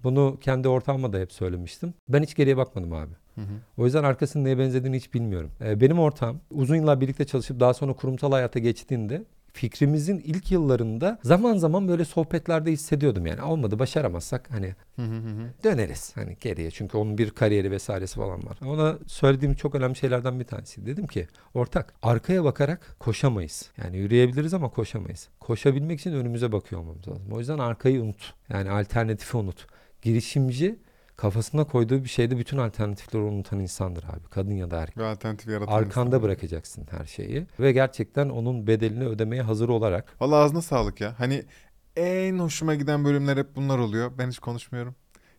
Bunu 0.02 0.38
kendi 0.40 0.68
ortağıma 0.68 1.12
da 1.12 1.18
hep 1.18 1.32
söylemiştim. 1.32 1.94
Ben 2.08 2.22
hiç 2.22 2.34
geriye 2.34 2.56
bakmadım 2.56 2.92
abi. 2.92 3.12
Hı 3.34 3.40
hı. 3.40 3.54
O 3.76 3.84
yüzden 3.84 4.04
arkasının 4.04 4.44
neye 4.44 4.58
benzediğini 4.58 4.96
hiç 4.96 5.14
bilmiyorum. 5.14 5.50
Ee, 5.60 5.80
benim 5.80 5.98
ortağım 5.98 6.40
uzun 6.50 6.76
yıllar 6.76 7.00
birlikte 7.00 7.24
çalışıp 7.24 7.60
daha 7.60 7.74
sonra 7.74 7.92
kurumsal 7.92 8.32
hayata 8.32 8.58
geçtiğinde 8.58 9.24
fikrimizin 9.52 10.18
ilk 10.18 10.52
yıllarında 10.52 11.18
zaman 11.22 11.56
zaman 11.56 11.88
böyle 11.88 12.04
sohbetlerde 12.04 12.72
hissediyordum 12.72 13.26
yani 13.26 13.42
olmadı 13.42 13.78
başaramazsak 13.78 14.50
hani 14.50 14.74
döneriz 15.64 16.16
hani 16.16 16.36
geriye 16.40 16.70
çünkü 16.70 16.98
onun 16.98 17.18
bir 17.18 17.30
kariyeri 17.30 17.70
vesairesi 17.70 18.14
falan 18.14 18.46
var. 18.46 18.58
Ona 18.66 18.98
söylediğim 19.06 19.54
çok 19.54 19.74
önemli 19.74 19.96
şeylerden 19.96 20.40
bir 20.40 20.44
tanesi. 20.44 20.86
Dedim 20.86 21.06
ki 21.06 21.28
ortak 21.54 21.94
arkaya 22.02 22.44
bakarak 22.44 22.96
koşamayız. 22.98 23.70
Yani 23.84 23.96
yürüyebiliriz 23.96 24.54
ama 24.54 24.68
koşamayız. 24.68 25.28
Koşabilmek 25.40 26.00
için 26.00 26.12
önümüze 26.12 26.52
bakıyor 26.52 26.80
olmamız 26.80 27.08
lazım. 27.08 27.32
O 27.32 27.38
yüzden 27.38 27.58
arkayı 27.58 28.02
unut. 28.02 28.34
Yani 28.48 28.70
alternatifi 28.70 29.36
unut. 29.36 29.66
Girişimci 30.02 30.78
kafasına 31.20 31.64
koyduğu 31.64 32.04
bir 32.04 32.09
şeyde 32.09 32.38
bütün 32.38 32.59
alternatifleri 32.59 33.22
unutan 33.22 33.59
insandır 33.61 34.04
abi. 34.04 34.28
Kadın 34.30 34.54
ya 34.54 34.70
da 34.70 34.76
erkek. 34.80 34.96
Ve 34.96 35.04
alternatif 35.06 35.48
yaratan 35.48 35.72
Arkanda 35.72 36.09
insan. 36.16 36.22
bırakacaksın 36.22 36.87
her 36.90 37.06
şeyi 37.06 37.46
ve 37.61 37.72
gerçekten 37.72 38.28
onun 38.28 38.66
bedelini 38.66 39.04
ödemeye 39.04 39.42
hazır 39.42 39.68
olarak 39.68 40.20
Valla 40.20 40.37
ağzına 40.37 40.62
sağlık 40.62 41.00
ya. 41.00 41.14
Hani 41.18 41.44
en 41.96 42.38
hoşuma 42.38 42.74
giden 42.74 43.04
bölümler 43.04 43.37
hep 43.37 43.56
bunlar 43.56 43.78
oluyor. 43.78 44.12
Ben 44.18 44.28
hiç 44.28 44.38
konuşmuyorum. 44.38 44.94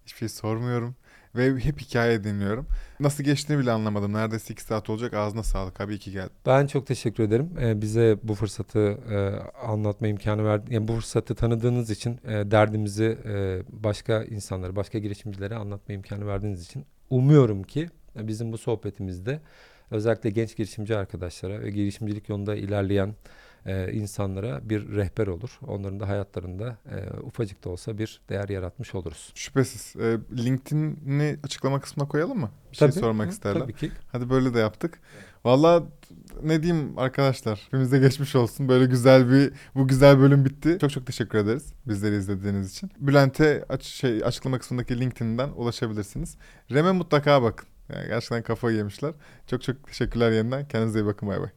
Hiçbir 0.05 0.17
şey 0.19 0.29
sormuyorum. 0.29 0.95
Ve 1.35 1.55
hep 1.59 1.81
hikaye 1.81 2.23
dinliyorum. 2.23 2.67
Nasıl 2.99 3.23
geçtiğini 3.23 3.59
bile 3.59 3.71
anlamadım. 3.71 4.13
Neredeyse 4.13 4.53
iki 4.53 4.63
saat 4.63 4.89
olacak. 4.89 5.13
Ağzına 5.13 5.43
sağlık 5.43 5.81
abi. 5.81 5.93
iyi 5.93 5.99
ki 5.99 6.11
geldin. 6.11 6.31
Ben 6.45 6.67
çok 6.67 6.87
teşekkür 6.87 7.23
ederim. 7.23 7.49
Ee, 7.61 7.81
bize 7.81 8.17
bu 8.23 8.35
fırsatı 8.35 8.79
e, 8.79 9.17
anlatma 9.67 10.07
imkanı 10.07 10.45
verdi. 10.45 10.73
Yani 10.73 10.87
bu 10.87 10.93
fırsatı 10.93 11.35
tanıdığınız 11.35 11.89
için, 11.89 12.19
e, 12.27 12.51
derdimizi 12.51 13.17
e, 13.25 13.61
başka 13.69 14.23
insanlara, 14.23 14.75
başka 14.75 14.99
girişimcilere 14.99 15.55
anlatma 15.55 15.93
imkanı 15.93 16.27
verdiğiniz 16.27 16.63
için 16.63 16.85
umuyorum 17.09 17.63
ki 17.63 17.89
e, 18.19 18.27
bizim 18.27 18.51
bu 18.51 18.57
sohbetimizde 18.57 19.41
özellikle 19.91 20.29
genç 20.29 20.55
girişimci 20.55 20.97
arkadaşlara 20.97 21.61
ve 21.61 21.71
girişimcilik 21.71 22.29
yolunda 22.29 22.55
ilerleyen 22.55 23.15
e, 23.65 23.93
insanlara 23.93 24.69
bir 24.69 24.89
rehber 24.91 25.27
olur. 25.27 25.59
Onların 25.67 25.99
da 25.99 26.07
hayatlarında 26.07 26.77
e, 26.91 27.19
ufacık 27.19 27.63
da 27.63 27.69
olsa 27.69 27.97
bir 27.97 28.21
değer 28.29 28.49
yaratmış 28.49 28.95
oluruz. 28.95 29.31
Şüphesiz. 29.35 29.95
Ee, 30.01 30.17
LinkedIn'i 30.37 31.37
açıklama 31.43 31.79
kısmına 31.79 32.07
koyalım 32.07 32.39
mı? 32.39 32.51
Bir 32.71 32.77
şey 32.77 32.91
sormak 32.91 33.27
Hı, 33.27 33.31
isterler. 33.31 33.59
Tabii 33.59 33.73
ki. 33.73 33.91
Hadi 34.11 34.29
böyle 34.29 34.53
de 34.53 34.59
yaptık. 34.59 34.99
Valla 35.45 35.83
ne 36.43 36.63
diyeyim 36.63 36.99
arkadaşlar. 36.99 37.59
Hepimize 37.65 37.99
geçmiş 37.99 38.35
olsun. 38.35 38.69
Böyle 38.69 38.85
güzel 38.85 39.31
bir 39.31 39.53
bu 39.75 39.87
güzel 39.87 40.19
bölüm 40.19 40.45
bitti. 40.45 40.77
Çok 40.81 40.91
çok 40.91 41.07
teşekkür 41.07 41.37
ederiz 41.37 41.73
bizleri 41.87 42.15
izlediğiniz 42.15 42.71
için. 42.71 42.91
Bülent'e 42.99 43.65
aç, 43.69 43.83
şey 43.83 44.23
açıklama 44.25 44.59
kısmındaki 44.59 44.99
LinkedIn'den 44.99 45.49
ulaşabilirsiniz. 45.49 46.37
Rem'e 46.71 46.91
mutlaka 46.91 47.43
bakın. 47.43 47.67
Yani 47.93 48.07
gerçekten 48.07 48.43
kafayı 48.43 48.77
yemişler. 48.77 49.13
Çok 49.47 49.61
çok 49.61 49.87
teşekkürler 49.87 50.31
yeniden. 50.31 50.67
Kendinize 50.67 50.99
iyi 50.99 51.05
bakın. 51.05 51.29
Bay 51.29 51.41
bay. 51.41 51.49